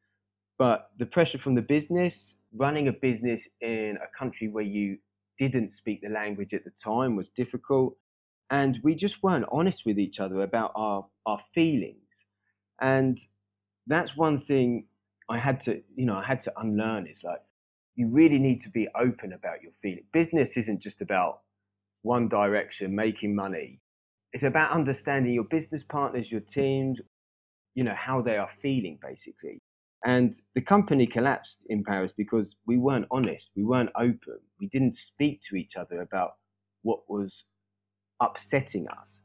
But 0.57 0.91
the 0.97 1.05
pressure 1.05 1.37
from 1.37 1.55
the 1.55 1.61
business, 1.61 2.35
running 2.53 2.87
a 2.87 2.93
business 2.93 3.47
in 3.61 3.97
a 3.97 4.17
country 4.17 4.47
where 4.47 4.63
you 4.63 4.97
didn't 5.37 5.71
speak 5.71 6.01
the 6.01 6.09
language 6.09 6.53
at 6.53 6.63
the 6.63 6.71
time 6.71 7.15
was 7.15 7.29
difficult. 7.29 7.97
And 8.49 8.79
we 8.83 8.95
just 8.95 9.23
weren't 9.23 9.45
honest 9.51 9.85
with 9.85 9.97
each 9.97 10.19
other 10.19 10.41
about 10.41 10.71
our, 10.75 11.07
our 11.25 11.39
feelings. 11.53 12.25
And 12.79 13.17
that's 13.87 14.15
one 14.15 14.39
thing 14.39 14.87
I 15.29 15.39
had 15.39 15.59
to, 15.61 15.81
you 15.95 16.05
know, 16.05 16.15
I 16.15 16.23
had 16.23 16.41
to 16.41 16.53
unlearn. 16.57 17.07
Is 17.07 17.23
like 17.23 17.41
you 17.95 18.09
really 18.09 18.39
need 18.39 18.61
to 18.61 18.69
be 18.69 18.87
open 18.95 19.33
about 19.33 19.63
your 19.63 19.71
feelings. 19.71 20.05
Business 20.11 20.57
isn't 20.57 20.81
just 20.81 21.01
about 21.01 21.41
one 22.01 22.27
direction, 22.27 22.95
making 22.95 23.35
money. 23.35 23.81
It's 24.33 24.43
about 24.43 24.71
understanding 24.71 25.33
your 25.33 25.45
business 25.45 25.83
partners, 25.83 26.31
your 26.31 26.41
teams, 26.41 27.01
you 27.73 27.83
know, 27.83 27.95
how 27.95 28.21
they 28.21 28.37
are 28.37 28.47
feeling 28.47 28.99
basically. 29.01 29.61
And 30.05 30.33
the 30.53 30.61
company 30.61 31.07
collapsed 31.07 31.65
in 31.69 31.83
Paris 31.83 32.13
because 32.13 32.55
we 32.67 32.77
weren't 32.77 33.07
honest, 33.09 33.49
we 33.55 33.63
weren't 33.63 33.89
open, 33.95 34.39
we 34.59 34.67
didn't 34.67 34.95
speak 34.95 35.41
to 35.41 35.55
each 35.55 35.75
other 35.75 36.01
about 36.01 36.35
what 36.83 37.09
was 37.09 37.45
upsetting 38.21 38.87
us. 38.89 39.21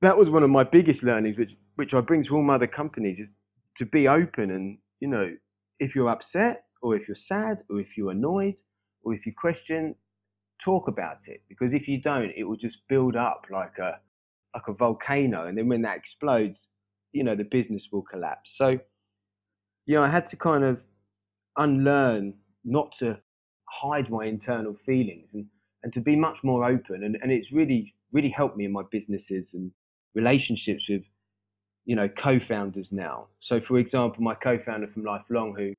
That 0.00 0.16
was 0.16 0.30
one 0.30 0.44
of 0.44 0.50
my 0.50 0.64
biggest 0.64 1.02
learnings, 1.02 1.38
which 1.38 1.56
which 1.74 1.92
I 1.92 2.00
bring 2.00 2.22
to 2.24 2.36
all 2.36 2.42
my 2.42 2.54
other 2.54 2.68
companies, 2.68 3.18
is 3.20 3.28
to 3.76 3.84
be 3.84 4.06
open 4.08 4.50
and 4.50 4.78
you 5.00 5.08
know, 5.08 5.34
if 5.80 5.96
you're 5.96 6.08
upset 6.08 6.64
or 6.82 6.94
if 6.94 7.08
you're 7.08 7.14
sad 7.14 7.62
or 7.68 7.80
if 7.80 7.96
you're 7.96 8.12
annoyed 8.12 8.60
or 9.02 9.12
if 9.12 9.26
you 9.26 9.32
question, 9.36 9.96
talk 10.60 10.88
about 10.88 11.26
it 11.26 11.42
because 11.48 11.74
if 11.74 11.88
you 11.88 12.00
don't, 12.00 12.32
it 12.36 12.44
will 12.44 12.56
just 12.56 12.86
build 12.88 13.16
up 13.16 13.46
like 13.50 13.78
a 13.78 13.98
like 14.54 14.68
a 14.68 14.72
volcano, 14.72 15.46
and 15.46 15.56
then 15.58 15.68
when 15.68 15.82
that 15.82 15.96
explodes, 15.96 16.68
you 17.12 17.24
know 17.24 17.34
the 17.34 17.44
business 17.44 17.88
will 17.92 18.02
collapse. 18.02 18.56
So, 18.56 18.78
you 19.90 19.96
know, 19.96 20.04
I 20.04 20.08
had 20.08 20.26
to 20.26 20.36
kind 20.36 20.62
of 20.62 20.84
unlearn 21.56 22.34
not 22.64 22.92
to 22.98 23.20
hide 23.68 24.08
my 24.08 24.24
internal 24.24 24.72
feelings 24.72 25.34
and 25.34 25.46
and 25.82 25.92
to 25.94 26.00
be 26.00 26.14
much 26.14 26.44
more 26.44 26.64
open, 26.64 27.02
and 27.02 27.18
and 27.22 27.32
it's 27.32 27.50
really 27.50 27.92
really 28.12 28.28
helped 28.28 28.56
me 28.56 28.64
in 28.64 28.72
my 28.72 28.82
businesses 28.88 29.52
and 29.52 29.72
relationships 30.14 30.88
with 30.88 31.02
you 31.86 31.96
know 31.96 32.08
co-founders 32.08 32.92
now. 32.92 33.26
So, 33.40 33.60
for 33.60 33.78
example, 33.78 34.22
my 34.22 34.34
co-founder 34.34 34.86
from 34.86 35.02
Lifelong, 35.04 35.56
who 35.56 35.74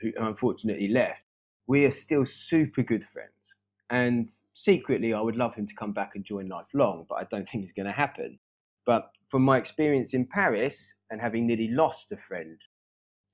who 0.00 0.12
unfortunately 0.16 0.88
left, 0.88 1.26
we 1.66 1.84
are 1.84 1.90
still 1.90 2.24
super 2.24 2.82
good 2.82 3.04
friends 3.04 3.56
and 3.90 4.26
secretly, 4.54 5.12
I 5.12 5.20
would 5.20 5.36
love 5.36 5.54
him 5.54 5.66
to 5.66 5.74
come 5.74 5.92
back 5.92 6.12
and 6.14 6.24
join 6.24 6.48
Lifelong, 6.48 7.04
but 7.06 7.16
I 7.16 7.24
don't 7.24 7.46
think 7.48 7.64
it's 7.64 7.74
going 7.74 7.86
to 7.86 7.92
happen. 7.92 8.38
But 8.86 9.10
from 9.28 9.42
my 9.42 9.58
experience 9.58 10.14
in 10.14 10.24
Paris 10.26 10.94
and 11.10 11.20
having 11.20 11.46
nearly 11.46 11.68
lost 11.68 12.10
a 12.12 12.16
friend 12.16 12.58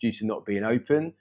due 0.00 0.12
to 0.12 0.26
not 0.26 0.44
being 0.44 0.64
open, 0.64 1.14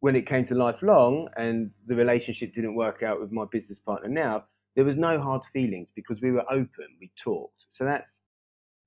when 0.00 0.16
it 0.16 0.26
came 0.26 0.44
to 0.44 0.54
Lifelong 0.54 1.28
and 1.36 1.70
the 1.86 1.94
relationship 1.94 2.52
didn't 2.52 2.74
work 2.74 3.02
out 3.02 3.20
with 3.20 3.30
my 3.30 3.44
business 3.50 3.78
partner 3.78 4.08
now, 4.08 4.44
there 4.74 4.84
was 4.84 4.96
no 4.96 5.20
hard 5.20 5.44
feelings 5.44 5.92
because 5.94 6.20
we 6.20 6.32
were 6.32 6.44
open, 6.50 6.86
we 7.00 7.10
talked. 7.16 7.66
So 7.68 7.84
that's 7.84 8.22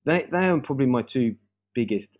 they 0.04 0.26
they 0.30 0.48
are 0.48 0.60
probably 0.60 0.86
my 0.86 1.02
two 1.02 1.36
biggest 1.74 2.18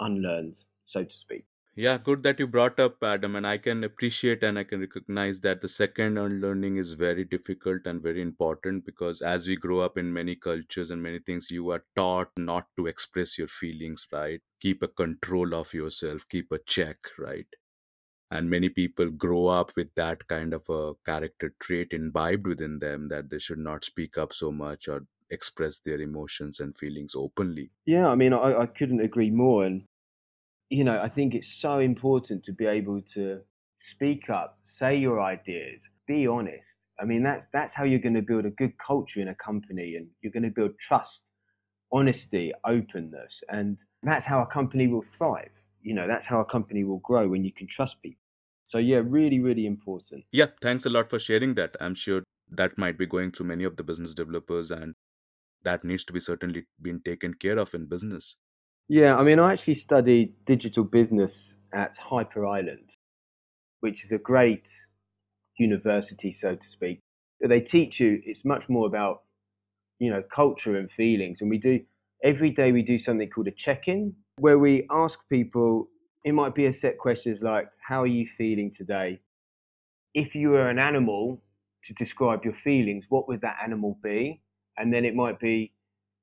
unlearns, 0.00 0.66
so 0.84 1.04
to 1.04 1.16
speak. 1.16 1.44
Yeah, 1.78 1.96
good 1.96 2.24
that 2.24 2.40
you 2.40 2.48
brought 2.48 2.80
up 2.80 3.04
Adam, 3.04 3.36
and 3.36 3.46
I 3.46 3.56
can 3.56 3.84
appreciate 3.84 4.42
and 4.42 4.58
I 4.58 4.64
can 4.64 4.80
recognize 4.80 5.40
that 5.42 5.60
the 5.60 5.68
second 5.68 6.18
unlearning 6.18 6.76
is 6.76 6.94
very 6.94 7.24
difficult 7.24 7.86
and 7.86 8.02
very 8.02 8.20
important 8.20 8.84
because 8.84 9.22
as 9.22 9.46
we 9.46 9.54
grow 9.54 9.78
up 9.78 9.96
in 9.96 10.12
many 10.12 10.34
cultures 10.34 10.90
and 10.90 11.00
many 11.00 11.20
things, 11.20 11.52
you 11.52 11.70
are 11.70 11.84
taught 11.94 12.32
not 12.36 12.66
to 12.76 12.88
express 12.88 13.38
your 13.38 13.46
feelings, 13.46 14.08
right? 14.10 14.40
Keep 14.60 14.82
a 14.82 14.88
control 14.88 15.54
of 15.54 15.72
yourself, 15.72 16.26
keep 16.28 16.50
a 16.50 16.58
check, 16.58 16.98
right? 17.16 17.46
And 18.30 18.50
many 18.50 18.70
people 18.70 19.10
grow 19.10 19.46
up 19.46 19.76
with 19.76 19.94
that 19.94 20.26
kind 20.26 20.54
of 20.54 20.68
a 20.68 20.94
character 21.06 21.54
trait 21.60 21.92
imbibed 21.92 22.46
within 22.46 22.80
them 22.80 23.08
that 23.08 23.30
they 23.30 23.38
should 23.38 23.58
not 23.60 23.84
speak 23.84 24.18
up 24.18 24.32
so 24.32 24.50
much 24.50 24.88
or 24.88 25.06
express 25.30 25.78
their 25.78 26.00
emotions 26.00 26.58
and 26.58 26.76
feelings 26.76 27.14
openly. 27.14 27.70
Yeah, 27.86 28.08
I 28.08 28.16
mean, 28.16 28.32
I, 28.32 28.62
I 28.62 28.66
couldn't 28.66 29.00
agree 29.00 29.30
more. 29.30 29.64
And 29.64 29.84
you 30.70 30.84
know, 30.84 31.00
I 31.00 31.08
think 31.08 31.34
it's 31.34 31.52
so 31.52 31.80
important 31.80 32.44
to 32.44 32.52
be 32.52 32.66
able 32.66 33.00
to 33.14 33.40
speak 33.76 34.28
up, 34.28 34.58
say 34.62 34.96
your 34.96 35.20
ideas, 35.20 35.88
be 36.06 36.26
honest. 36.26 36.86
I 37.00 37.04
mean, 37.04 37.22
that's 37.22 37.46
that's 37.48 37.74
how 37.74 37.84
you're 37.84 38.00
going 38.00 38.14
to 38.14 38.22
build 38.22 38.44
a 38.44 38.50
good 38.50 38.76
culture 38.78 39.20
in 39.20 39.28
a 39.28 39.34
company, 39.34 39.96
and 39.96 40.08
you're 40.20 40.32
going 40.32 40.42
to 40.42 40.50
build 40.50 40.78
trust, 40.78 41.32
honesty, 41.92 42.52
openness, 42.64 43.42
and 43.48 43.78
that's 44.02 44.26
how 44.26 44.42
a 44.42 44.46
company 44.46 44.88
will 44.88 45.02
thrive. 45.02 45.62
You 45.82 45.94
know, 45.94 46.06
that's 46.06 46.26
how 46.26 46.40
a 46.40 46.44
company 46.44 46.84
will 46.84 46.98
grow 46.98 47.28
when 47.28 47.44
you 47.44 47.52
can 47.52 47.66
trust 47.66 48.02
people. 48.02 48.20
So 48.64 48.78
yeah, 48.78 49.00
really, 49.02 49.40
really 49.40 49.64
important. 49.64 50.24
Yeah, 50.32 50.46
thanks 50.60 50.84
a 50.84 50.90
lot 50.90 51.08
for 51.08 51.18
sharing 51.18 51.54
that. 51.54 51.76
I'm 51.80 51.94
sure 51.94 52.22
that 52.50 52.76
might 52.76 52.98
be 52.98 53.06
going 53.06 53.32
through 53.32 53.46
many 53.46 53.64
of 53.64 53.76
the 53.76 53.82
business 53.82 54.14
developers, 54.14 54.70
and 54.70 54.94
that 55.62 55.84
needs 55.84 56.04
to 56.04 56.12
be 56.12 56.20
certainly 56.20 56.64
being 56.82 57.00
taken 57.02 57.34
care 57.34 57.58
of 57.58 57.72
in 57.74 57.86
business. 57.86 58.36
Yeah, 58.90 59.18
I 59.18 59.22
mean, 59.22 59.38
I 59.38 59.52
actually 59.52 59.74
studied 59.74 60.32
digital 60.46 60.82
business 60.82 61.56
at 61.74 61.98
Hyper 61.98 62.46
Island, 62.46 62.96
which 63.80 64.02
is 64.02 64.12
a 64.12 64.18
great 64.18 64.66
university, 65.58 66.30
so 66.32 66.54
to 66.54 66.66
speak. 66.66 67.00
They 67.42 67.60
teach 67.60 68.00
you, 68.00 68.22
it's 68.24 68.46
much 68.46 68.70
more 68.70 68.86
about, 68.86 69.24
you 69.98 70.10
know, 70.10 70.22
culture 70.22 70.78
and 70.78 70.90
feelings. 70.90 71.42
And 71.42 71.50
we 71.50 71.58
do, 71.58 71.80
every 72.24 72.50
day 72.50 72.72
we 72.72 72.82
do 72.82 72.96
something 72.96 73.28
called 73.28 73.48
a 73.48 73.52
check 73.52 73.88
in, 73.88 74.14
where 74.38 74.58
we 74.58 74.86
ask 74.90 75.28
people, 75.28 75.88
it 76.24 76.32
might 76.32 76.54
be 76.54 76.64
a 76.64 76.72
set 76.72 76.96
questions 76.96 77.42
like, 77.42 77.68
how 77.86 78.00
are 78.00 78.06
you 78.06 78.24
feeling 78.24 78.70
today? 78.70 79.20
If 80.14 80.34
you 80.34 80.48
were 80.48 80.70
an 80.70 80.78
animal 80.78 81.42
to 81.84 81.92
describe 81.92 82.42
your 82.42 82.54
feelings, 82.54 83.06
what 83.10 83.28
would 83.28 83.42
that 83.42 83.58
animal 83.62 83.98
be? 84.02 84.40
And 84.78 84.94
then 84.94 85.04
it 85.04 85.14
might 85.14 85.38
be, 85.38 85.72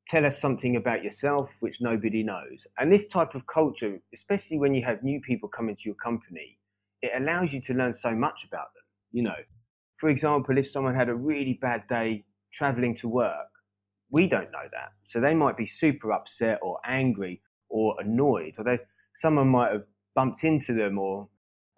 tell 0.08 0.26
us 0.26 0.40
something 0.40 0.76
about 0.76 1.04
yourself 1.04 1.52
which 1.60 1.82
nobody 1.82 2.24
knows. 2.24 2.68
And 2.78 2.92
this 2.92 3.06
type 3.06 3.36
of 3.36 3.48
culture, 3.48 4.00
especially 4.14 4.58
when 4.58 4.74
you 4.74 4.84
have 4.84 5.04
new 5.04 5.20
people 5.22 5.50
come 5.50 5.70
into 5.70 5.84
your 5.86 5.96
company, 5.96 6.58
it 7.02 7.12
allows 7.16 7.54
you 7.54 7.62
to 7.62 7.74
learn 7.74 7.94
so 7.94 8.16
much 8.16 8.46
about 8.46 8.74
them. 8.74 8.84
You 9.12 9.24
know, 9.24 9.36
for 9.98 10.10
example, 10.10 10.58
if 10.58 10.68
someone 10.68 10.96
had 10.96 11.10
a 11.10 11.16
really 11.16 11.54
bad 11.54 11.88
day 11.88 12.26
traveling 12.52 12.96
to 12.96 13.08
work, 13.08 13.50
we 14.10 14.28
don't 14.28 14.52
know 14.52 14.68
that. 14.72 14.92
So 15.04 15.20
they 15.20 15.34
might 15.34 15.58
be 15.58 15.66
super 15.66 16.12
upset 16.12 16.60
or 16.62 16.80
angry 16.86 17.42
or 17.70 17.96
annoyed, 18.00 18.56
or 18.58 18.64
they, 18.64 18.80
someone 19.14 19.50
might 19.50 19.72
have 19.72 19.86
bumped 20.14 20.44
into 20.44 20.74
them 20.74 20.98
or 20.98 21.28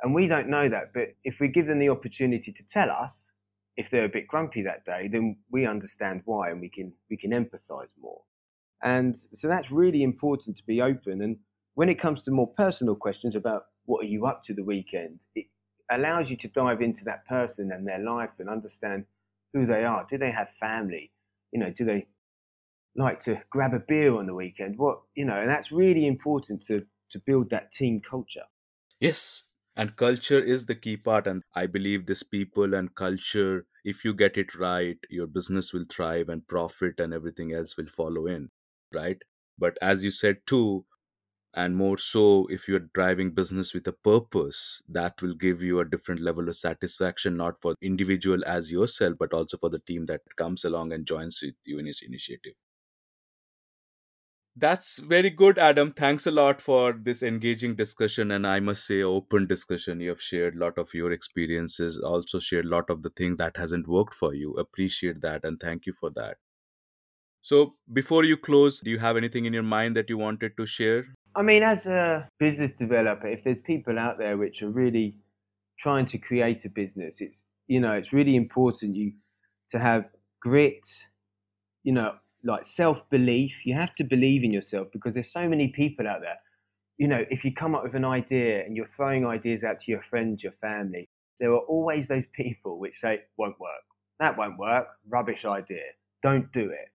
and 0.02 0.14
we 0.14 0.28
don't 0.28 0.48
know 0.48 0.70
that. 0.70 0.94
But 0.94 1.16
if 1.24 1.40
we 1.40 1.48
give 1.48 1.68
them 1.68 1.80
the 1.80 1.90
opportunity 1.90 2.52
to 2.52 2.66
tell 2.66 2.90
us, 2.92 3.32
if 3.78 3.90
they're 3.90 4.06
a 4.06 4.10
bit 4.10 4.28
grumpy 4.28 4.64
that 4.64 4.84
day, 4.84 5.08
then 5.08 5.38
we 5.52 5.66
understand 5.66 6.24
why 6.26 6.50
and 6.50 6.60
we 6.60 6.68
can 6.70 6.94
we 7.10 7.16
can 7.16 7.32
empathize 7.32 7.94
more. 8.02 8.22
And 8.84 9.16
so 9.16 9.48
that's 9.48 9.72
really 9.72 10.04
important 10.04 10.58
to 10.58 10.66
be 10.66 10.82
open. 10.82 11.22
And 11.22 11.38
when 11.76 11.90
it 11.90 12.00
comes 12.00 12.22
to 12.24 12.32
more 12.32 12.48
personal 12.48 12.96
questions 12.96 13.36
about 13.36 13.66
what 13.86 14.04
are 14.04 14.10
you 14.10 14.26
up 14.26 14.44
to 14.44 14.54
the 14.54 14.64
weekend, 14.64 15.26
it 15.36 15.46
allows 15.92 16.30
you 16.30 16.38
to 16.38 16.48
dive 16.48 16.82
into 16.82 17.06
that 17.06 17.26
person 17.28 17.72
and 17.72 17.88
their 17.88 18.00
life 18.00 18.32
and 18.40 18.50
understand 18.50 19.06
who 19.54 19.66
they 19.66 19.86
are. 19.86 20.06
Do 20.10 20.18
they 20.18 20.32
have 20.32 20.50
family? 20.60 21.12
You 21.52 21.60
know, 21.60 21.72
do 21.72 21.86
they 21.86 22.08
like 22.96 23.20
to 23.22 23.42
grab 23.50 23.74
a 23.74 23.80
beer 23.80 24.16
on 24.16 24.26
the 24.26 24.34
weekend? 24.34 24.78
What 24.78 25.02
you 25.16 25.26
know, 25.26 25.40
and 25.40 25.50
that's 25.50 25.72
really 25.72 26.08
important 26.08 26.64
to 26.64 26.86
to 27.12 27.20
build 27.20 27.52
that 27.52 27.72
team 27.72 28.02
culture. 28.02 28.46
Yes, 29.00 29.44
and 29.78 29.96
culture 29.96 30.40
is 30.40 30.66
the 30.66 30.76
key 30.76 30.98
part 30.98 31.28
and 31.32 31.44
i 31.56 31.66
believe 31.66 32.06
this 32.06 32.24
people 32.24 32.74
and 32.74 32.94
culture 32.96 33.66
if 33.86 34.04
you 34.06 34.14
get 34.14 34.38
it 34.38 34.56
right 34.56 34.98
your 35.10 35.28
business 35.28 35.72
will 35.74 35.86
thrive 35.90 36.30
and 36.30 36.48
profit 36.48 37.00
and 37.00 37.14
everything 37.14 37.54
else 37.54 37.78
will 37.78 37.88
follow 37.88 38.28
in 38.28 38.50
right? 38.94 39.22
But 39.58 39.78
as 39.82 40.04
you 40.04 40.12
said 40.12 40.38
too 40.48 40.86
and 41.54 41.76
more 41.78 41.98
so 41.98 42.48
if 42.48 42.68
you're 42.68 42.88
driving 43.00 43.32
business 43.34 43.74
with 43.74 43.88
a 43.88 43.94
purpose 43.94 44.84
that 44.90 45.22
will 45.22 45.36
give 45.36 45.64
you 45.64 45.80
a 45.80 45.86
different 45.90 46.22
level 46.22 46.50
of 46.50 46.56
satisfaction 46.58 47.38
not 47.38 47.60
for 47.62 47.76
individual 47.82 48.44
as 48.46 48.72
yourself 48.72 49.16
but 49.20 49.34
also 49.34 49.58
for 49.58 49.70
the 49.70 49.80
team 49.80 50.06
that 50.08 50.22
comes 50.38 50.66
along 50.66 50.94
and 50.94 51.08
joins 51.08 51.42
with 51.44 51.56
you 51.66 51.80
in 51.80 51.86
this 51.86 52.02
initiative 52.04 52.54
that's 54.60 54.98
very 55.00 55.30
good, 55.30 55.58
Adam. 55.58 55.94
Thanks 55.94 56.26
a 56.26 56.32
lot 56.32 56.62
for 56.62 56.94
this 56.94 57.22
engaging 57.22 57.76
discussion, 57.76 58.32
and 58.32 58.48
I 58.48 58.60
must 58.60 58.86
say, 58.86 59.04
open 59.04 59.46
discussion. 59.46 60.00
You 60.00 60.10
have 60.10 60.22
shared 60.22 60.56
a 60.56 60.60
lot 60.60 60.78
of 60.78 60.94
your 60.94 61.12
experiences, 61.12 62.00
also 62.00 62.40
shared 62.40 62.66
a 62.66 62.70
lot 62.70 62.90
of 62.90 63.04
the 63.04 63.10
things 63.10 63.38
that 63.38 63.58
hasn't 63.58 63.88
worked 63.88 64.14
for 64.14 64.34
you. 64.34 64.54
Appreciate 64.54 65.22
that, 65.22 65.44
and 65.44 65.60
thank 65.60 65.86
you 65.86 65.94
for 65.94 66.10
that. 66.16 66.38
So, 67.42 67.76
before 67.94 68.24
you 68.24 68.36
close, 68.36 68.80
do 68.80 68.90
you 68.90 69.00
have 69.00 69.16
anything 69.16 69.46
in 69.46 69.54
your 69.54 69.64
mind 69.64 69.96
that 69.96 70.10
you 70.10 70.18
wanted 70.18 70.58
to 70.58 70.66
share? 70.66 71.06
I 71.36 71.44
mean, 71.44 71.64
as 71.64 71.86
a 71.86 72.28
business 72.40 72.74
developer, 72.74 73.28
if 73.28 73.44
there's 73.44 73.60
people 73.60 74.00
out 74.00 74.18
there 74.18 74.38
which 74.38 74.64
are 74.64 74.70
really 74.70 75.18
trying 75.80 76.06
to 76.08 76.18
create 76.18 76.66
a 76.66 76.70
business, 76.70 77.22
it's 77.22 77.44
you 77.68 77.80
know, 77.80 77.94
it's 77.94 78.14
really 78.14 78.36
important 78.36 78.96
you 78.96 79.14
to 79.70 79.80
have 79.80 80.10
grit, 80.42 80.86
you 81.84 81.92
know, 81.94 82.16
like 82.48 82.66
self 82.66 83.08
belief. 83.10 83.66
You 83.66 83.76
have 83.76 83.94
to 83.96 84.04
believe 84.04 84.44
in 84.44 84.52
yourself 84.52 84.88
because 84.92 85.14
there's 85.14 85.32
so 85.32 85.48
many 85.48 85.68
people 85.68 86.08
out 86.08 86.22
there. 86.22 86.40
You 86.98 87.08
know, 87.08 87.26
if 87.30 87.46
you 87.46 87.54
come 87.54 87.76
up 87.76 87.84
with 87.84 87.94
an 87.94 88.06
idea 88.06 88.66
and 88.66 88.76
you're 88.76 88.86
throwing 88.86 89.26
ideas 89.26 89.64
out 89.64 89.80
to 89.80 89.92
your 89.92 90.02
friends, 90.02 90.42
your 90.42 90.54
family, 90.54 91.08
there 91.40 91.52
are 91.52 91.60
always 91.60 92.08
those 92.08 92.26
people 92.28 92.80
which 92.80 92.96
say, 92.98 93.22
won't 93.38 93.60
work. 93.60 93.84
That 94.20 94.38
won't 94.38 94.58
work. 94.58 94.88
Rubbish 95.08 95.46
idea. 95.46 95.84
Don't 96.24 96.52
do 96.52 96.72
it. 96.72 96.90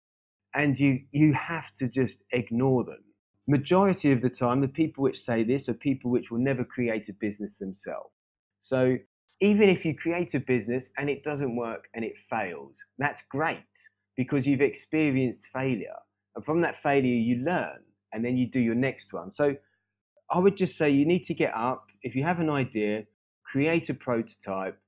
And 0.55 0.79
you, 0.79 1.01
you 1.13 1.35
have 1.35 1.71
to 1.73 1.89
just 1.89 2.23
ignore 2.33 2.85
them. 2.85 3.05
Majority 3.47 4.13
of 4.13 4.23
the 4.23 4.31
time, 4.31 4.61
the 4.61 4.69
people 4.69 5.03
which 5.03 5.21
say 5.21 5.43
this 5.43 5.69
are 5.69 5.75
people 5.75 6.11
which 6.11 6.31
will 6.31 6.39
never 6.39 6.65
create 6.65 7.09
a 7.09 7.13
business 7.13 7.59
themselves. 7.59 8.11
So 8.61 8.97
even 9.41 9.69
if 9.69 9.85
you 9.85 9.95
create 9.95 10.35
a 10.35 10.41
business 10.41 10.91
and 10.97 11.11
it 11.11 11.23
doesn't 11.23 11.57
work 11.57 11.89
and 11.95 12.05
it 12.05 12.17
fails, 12.17 12.83
that's 12.99 13.23
great 13.23 13.59
because 14.21 14.47
you've 14.47 14.61
experienced 14.61 15.49
failure. 15.49 15.97
And 16.37 16.45
from 16.45 16.61
that 16.61 16.77
failure, 16.77 17.15
you 17.15 17.37
learn 17.37 17.79
and 18.13 18.23
then 18.23 18.37
you 18.37 18.47
do 18.47 18.61
your 18.61 18.75
next 18.75 19.15
one. 19.15 19.31
So 19.31 19.57
I 20.31 20.39
would 20.39 20.59
just 20.59 20.77
say 20.77 20.91
you 20.91 21.07
need 21.07 21.23
to 21.23 21.33
get 21.33 21.57
up. 21.57 21.87
If 22.03 22.15
you 22.15 22.23
have 22.23 22.39
an 22.39 22.51
idea, 22.51 23.05
create 23.45 23.89
a 23.89 23.95
prototype, 23.95 24.79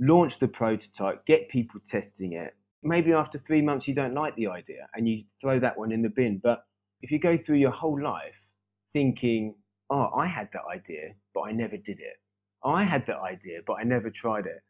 launch 0.00 0.38
the 0.38 0.48
prototype, 0.48 1.26
get 1.26 1.50
people 1.50 1.80
testing 1.84 2.32
it. 2.32 2.56
Maybe 2.82 3.12
after 3.12 3.36
three 3.36 3.60
months 3.60 3.86
you 3.88 3.94
don't 3.94 4.14
like 4.14 4.34
the 4.36 4.48
idea 4.48 4.88
and 4.94 5.06
you 5.06 5.24
throw 5.38 5.58
that 5.60 5.76
one 5.76 5.92
in 5.92 6.00
the 6.00 6.08
bin. 6.08 6.40
But 6.42 6.64
if 7.02 7.10
you 7.10 7.18
go 7.18 7.36
through 7.36 7.58
your 7.58 7.72
whole 7.72 8.02
life 8.02 8.48
thinking, 8.90 9.54
oh, 9.90 10.08
I 10.16 10.24
had 10.24 10.48
that 10.54 10.64
idea, 10.72 11.10
but 11.34 11.42
I 11.42 11.52
never 11.52 11.76
did 11.76 12.00
it. 12.00 12.16
I 12.64 12.84
had 12.84 13.04
that 13.04 13.20
idea, 13.20 13.58
but 13.66 13.74
I 13.74 13.82
never 13.82 14.08
tried 14.08 14.46
it. 14.46 14.62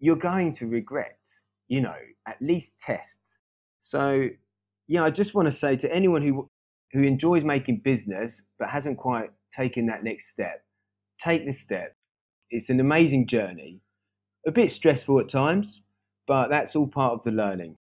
You're 0.00 0.16
going 0.16 0.52
to 0.52 0.66
regret, 0.66 1.26
you 1.68 1.80
know, 1.80 1.96
at 2.26 2.40
least 2.40 2.78
test. 2.78 3.38
So, 3.78 4.28
yeah, 4.88 5.04
I 5.04 5.10
just 5.10 5.34
want 5.34 5.48
to 5.48 5.52
say 5.52 5.76
to 5.76 5.94
anyone 5.94 6.22
who 6.22 6.48
who 6.92 7.02
enjoys 7.02 7.44
making 7.44 7.80
business 7.80 8.42
but 8.58 8.70
hasn't 8.70 8.96
quite 8.96 9.30
taken 9.52 9.86
that 9.86 10.04
next 10.04 10.28
step, 10.28 10.64
take 11.18 11.44
the 11.44 11.52
step. 11.52 11.94
It's 12.50 12.70
an 12.70 12.80
amazing 12.80 13.26
journey, 13.26 13.80
a 14.46 14.52
bit 14.52 14.70
stressful 14.70 15.18
at 15.18 15.28
times, 15.28 15.82
but 16.26 16.48
that's 16.48 16.76
all 16.76 16.86
part 16.86 17.14
of 17.14 17.22
the 17.22 17.32
learning. 17.32 17.76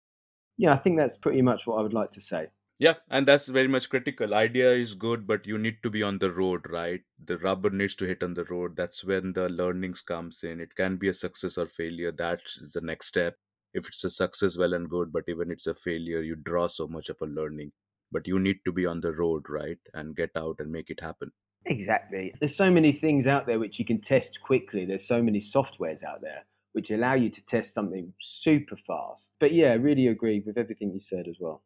Yeah, 0.58 0.72
I 0.72 0.76
think 0.76 0.98
that's 0.98 1.16
pretty 1.16 1.42
much 1.42 1.66
what 1.66 1.78
I 1.78 1.82
would 1.82 1.94
like 1.94 2.10
to 2.10 2.20
say. 2.20 2.48
Yeah, 2.78 2.94
and 3.10 3.26
that's 3.26 3.46
very 3.46 3.68
much 3.68 3.90
critical. 3.90 4.34
Idea 4.34 4.72
is 4.72 4.94
good, 4.94 5.26
but 5.26 5.46
you 5.46 5.58
need 5.58 5.82
to 5.82 5.90
be 5.90 6.02
on 6.02 6.18
the 6.18 6.30
road, 6.30 6.66
right? 6.70 7.02
The 7.22 7.38
rubber 7.38 7.68
needs 7.68 7.94
to 7.96 8.06
hit 8.06 8.22
on 8.22 8.34
the 8.34 8.44
road. 8.44 8.76
That's 8.76 9.04
when 9.04 9.34
the 9.34 9.50
learnings 9.50 10.00
comes 10.00 10.42
in. 10.44 10.60
It 10.60 10.74
can 10.74 10.96
be 10.96 11.08
a 11.08 11.14
success 11.14 11.58
or 11.58 11.66
failure. 11.66 12.10
That's 12.10 12.72
the 12.72 12.80
next 12.80 13.08
step. 13.08 13.36
If 13.74 13.88
it's 13.88 14.04
a 14.04 14.10
success, 14.10 14.56
well 14.58 14.74
and 14.74 14.88
good. 14.88 15.12
But 15.12 15.24
even 15.28 15.50
if 15.50 15.58
it's 15.58 15.66
a 15.66 15.74
failure, 15.74 16.22
you 16.22 16.36
draw 16.36 16.68
so 16.68 16.88
much 16.88 17.08
of 17.08 17.16
a 17.20 17.26
learning. 17.26 17.72
But 18.12 18.26
you 18.26 18.38
need 18.38 18.58
to 18.64 18.72
be 18.72 18.86
on 18.86 19.00
the 19.00 19.12
road, 19.12 19.44
right, 19.48 19.78
and 19.94 20.16
get 20.16 20.30
out 20.36 20.56
and 20.58 20.72
make 20.72 20.90
it 20.90 21.00
happen. 21.00 21.30
Exactly. 21.66 22.34
There's 22.40 22.56
so 22.56 22.70
many 22.70 22.92
things 22.92 23.26
out 23.26 23.46
there 23.46 23.58
which 23.58 23.78
you 23.78 23.84
can 23.84 24.00
test 24.00 24.40
quickly. 24.42 24.84
There's 24.84 25.06
so 25.06 25.22
many 25.22 25.38
softwares 25.38 26.02
out 26.02 26.22
there 26.22 26.44
which 26.72 26.90
allow 26.90 27.14
you 27.14 27.28
to 27.28 27.44
test 27.44 27.74
something 27.74 28.12
super 28.20 28.76
fast. 28.76 29.34
But 29.40 29.52
yeah, 29.52 29.74
really 29.74 30.06
agree 30.06 30.42
with 30.44 30.56
everything 30.56 30.92
you 30.92 31.00
said 31.00 31.26
as 31.28 31.36
well. 31.40 31.62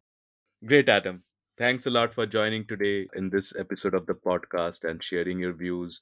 Great, 0.67 0.88
Adam. 0.88 1.25
Thanks 1.57 1.87
a 1.87 1.90
lot 1.90 2.14
for 2.14 2.27
joining 2.27 2.67
today 2.67 3.07
in 3.14 3.31
this 3.31 3.55
episode 3.55 3.95
of 3.95 4.07
the 4.07 4.14
podcast 4.14 4.83
and 4.88 5.05
sharing 5.05 5.38
your 5.38 5.53
views. 5.53 6.01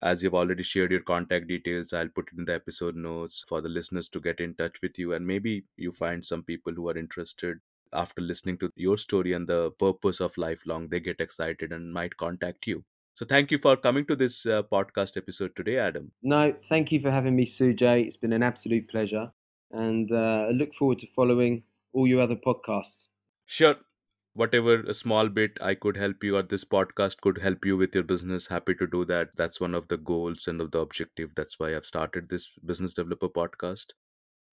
As 0.00 0.22
you've 0.22 0.34
already 0.34 0.62
shared 0.62 0.92
your 0.92 1.00
contact 1.00 1.48
details, 1.48 1.92
I'll 1.92 2.08
put 2.08 2.28
it 2.32 2.38
in 2.38 2.44
the 2.44 2.54
episode 2.54 2.94
notes 2.94 3.44
for 3.48 3.60
the 3.60 3.68
listeners 3.68 4.08
to 4.10 4.20
get 4.20 4.38
in 4.38 4.54
touch 4.54 4.80
with 4.80 4.96
you. 4.96 5.12
And 5.12 5.26
maybe 5.26 5.64
you 5.76 5.90
find 5.90 6.24
some 6.24 6.44
people 6.44 6.72
who 6.72 6.88
are 6.88 6.96
interested 6.96 7.58
after 7.92 8.20
listening 8.20 8.58
to 8.58 8.70
your 8.76 8.96
story 8.96 9.32
and 9.32 9.48
the 9.48 9.72
purpose 9.72 10.20
of 10.20 10.36
lifelong, 10.36 10.88
they 10.88 11.00
get 11.00 11.20
excited 11.20 11.72
and 11.72 11.92
might 11.92 12.16
contact 12.16 12.66
you. 12.66 12.84
So 13.14 13.26
thank 13.26 13.50
you 13.50 13.58
for 13.58 13.76
coming 13.76 14.06
to 14.06 14.14
this 14.14 14.46
uh, 14.46 14.62
podcast 14.62 15.16
episode 15.16 15.56
today, 15.56 15.78
Adam. 15.78 16.12
No, 16.22 16.54
thank 16.68 16.92
you 16.92 17.00
for 17.00 17.10
having 17.10 17.34
me, 17.34 17.44
Sujay. 17.44 18.06
It's 18.06 18.16
been 18.16 18.32
an 18.32 18.44
absolute 18.44 18.88
pleasure. 18.88 19.32
And 19.72 20.12
uh, 20.12 20.46
I 20.48 20.50
look 20.50 20.74
forward 20.74 21.00
to 21.00 21.08
following 21.08 21.64
all 21.92 22.06
your 22.06 22.20
other 22.20 22.36
podcasts. 22.36 23.08
Sure 23.46 23.76
whatever 24.38 24.82
a 24.82 24.94
small 24.94 25.28
bit 25.28 25.58
I 25.60 25.74
could 25.74 25.96
help 25.96 26.22
you 26.22 26.36
or 26.36 26.42
this 26.42 26.64
podcast 26.64 27.20
could 27.20 27.38
help 27.38 27.64
you 27.64 27.76
with 27.76 27.92
your 27.92 28.04
business, 28.04 28.46
happy 28.46 28.72
to 28.76 28.86
do 28.86 29.04
that. 29.06 29.30
That's 29.36 29.60
one 29.60 29.74
of 29.74 29.88
the 29.88 29.96
goals 29.96 30.46
and 30.46 30.60
of 30.60 30.70
the 30.70 30.78
objective. 30.78 31.34
That's 31.34 31.58
why 31.58 31.74
I've 31.74 31.84
started 31.84 32.28
this 32.28 32.52
business 32.64 32.94
developer 32.94 33.28
podcast. 33.28 33.86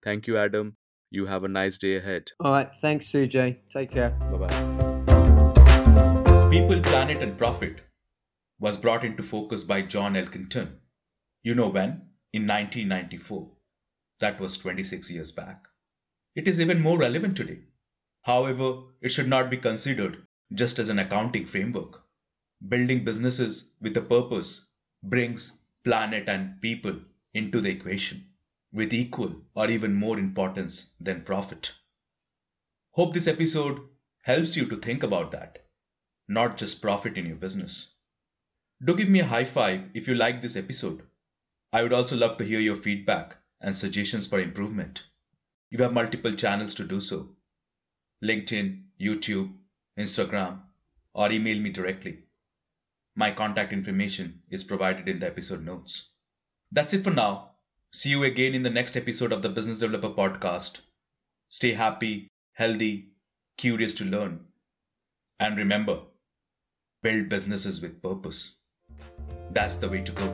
Thank 0.04 0.26
you, 0.26 0.38
Adam. 0.38 0.78
You 1.12 1.28
have 1.28 1.44
a 1.44 1.48
nice 1.48 1.78
day 1.78 1.98
ahead. 1.98 2.32
All 2.40 2.52
right. 2.52 2.74
Thanks, 2.82 3.06
Sujay. 3.06 3.58
Take 3.70 3.92
care. 3.92 4.10
Bye 4.10 4.48
bye. 4.48 6.50
People, 6.50 6.82
Planet, 6.82 7.22
and 7.22 7.38
Profit 7.38 7.84
was 8.60 8.80
brought 8.80 9.04
into 9.04 9.22
focus 9.22 9.64
by 9.64 9.84
John 9.84 10.16
Elkington. 10.16 10.78
You 11.44 11.54
know 11.54 11.70
when? 11.70 12.08
In 12.34 12.48
1994. 12.48 13.52
That 14.20 14.40
was 14.40 14.58
26 14.58 15.14
years 15.14 15.32
back. 15.32 15.68
It 16.36 16.48
is 16.48 16.60
even 16.60 16.82
more 16.82 16.98
relevant 16.98 17.38
today. 17.38 17.60
However, 18.26 18.82
it 19.02 19.10
should 19.10 19.28
not 19.28 19.52
be 19.52 19.58
considered 19.58 20.26
just 20.52 20.80
as 20.80 20.90
an 20.90 20.98
accounting 20.98 21.46
framework. 21.46 22.04
Building 22.68 23.04
businesses 23.04 23.76
with 23.80 23.96
a 23.98 24.02
purpose 24.02 24.72
brings 25.04 25.66
planet 25.84 26.28
and 26.28 26.60
people 26.60 27.02
into 27.36 27.62
the 27.62 27.70
equation 27.70 28.30
with 28.74 28.94
equal 28.94 29.44
or 29.54 29.70
even 29.70 29.94
more 29.94 30.18
importance 30.18 30.96
than 31.00 31.22
profit. 31.22 31.78
Hope 32.94 33.14
this 33.14 33.28
episode 33.28 33.80
helps 34.24 34.58
you 34.58 34.66
to 34.70 34.76
think 34.76 35.04
about 35.04 35.30
that, 35.32 35.68
not 36.28 36.58
just 36.58 36.82
profit 36.82 37.20
in 37.20 37.28
your 37.28 37.36
business. 37.36 37.94
Do 38.84 38.96
give 38.96 39.08
me 39.08 39.20
a 39.20 39.26
high 39.26 39.44
five 39.44 39.92
if 39.94 40.08
you 40.08 40.16
like 40.16 40.42
this 40.42 40.58
episode. 40.58 41.04
I 41.72 41.84
would 41.84 41.94
also 41.94 42.16
love 42.16 42.38
to 42.38 42.44
hear 42.44 42.60
your 42.60 42.76
feedback 42.76 43.38
and 43.62 43.76
suggestions 43.76 44.26
for 44.26 44.40
improvement. 44.40 45.06
You 45.70 45.84
have 45.84 45.94
multiple 45.94 46.32
channels 46.32 46.74
to 46.76 46.88
do 46.88 47.00
so 47.00 47.35
LinkedIn, 48.26 48.82
YouTube, 49.00 49.54
Instagram, 49.98 50.60
or 51.14 51.32
email 51.32 51.62
me 51.62 51.70
directly. 51.70 52.20
My 53.16 53.32
contact 53.32 53.72
information 53.72 54.42
is 54.50 54.64
provided 54.64 55.08
in 55.08 55.20
the 55.20 55.28
episode 55.28 55.64
notes. 55.64 56.12
That's 56.72 56.94
it 56.94 57.04
for 57.04 57.12
now. 57.12 57.52
See 57.94 58.10
you 58.10 58.24
again 58.24 58.54
in 58.54 58.64
the 58.64 58.70
next 58.70 58.98
episode 58.98 59.32
of 59.32 59.42
the 59.42 59.50
Business 59.50 59.80
Developer 59.80 60.10
Podcast. 60.10 60.82
Stay 61.50 61.72
happy, 61.72 62.28
healthy, 62.54 63.12
curious 63.58 63.96
to 63.96 64.06
learn. 64.06 64.46
And 65.40 65.58
remember, 65.58 66.00
build 67.04 67.30
businesses 67.30 67.82
with 67.82 68.02
purpose. 68.02 68.60
That's 69.52 69.78
the 69.78 69.88
way 69.88 70.02
to 70.02 70.12
go. 70.12 70.28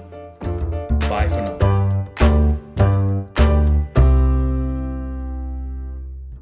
Bye 1.09 1.27
for 1.27 1.41
now. 1.41 1.70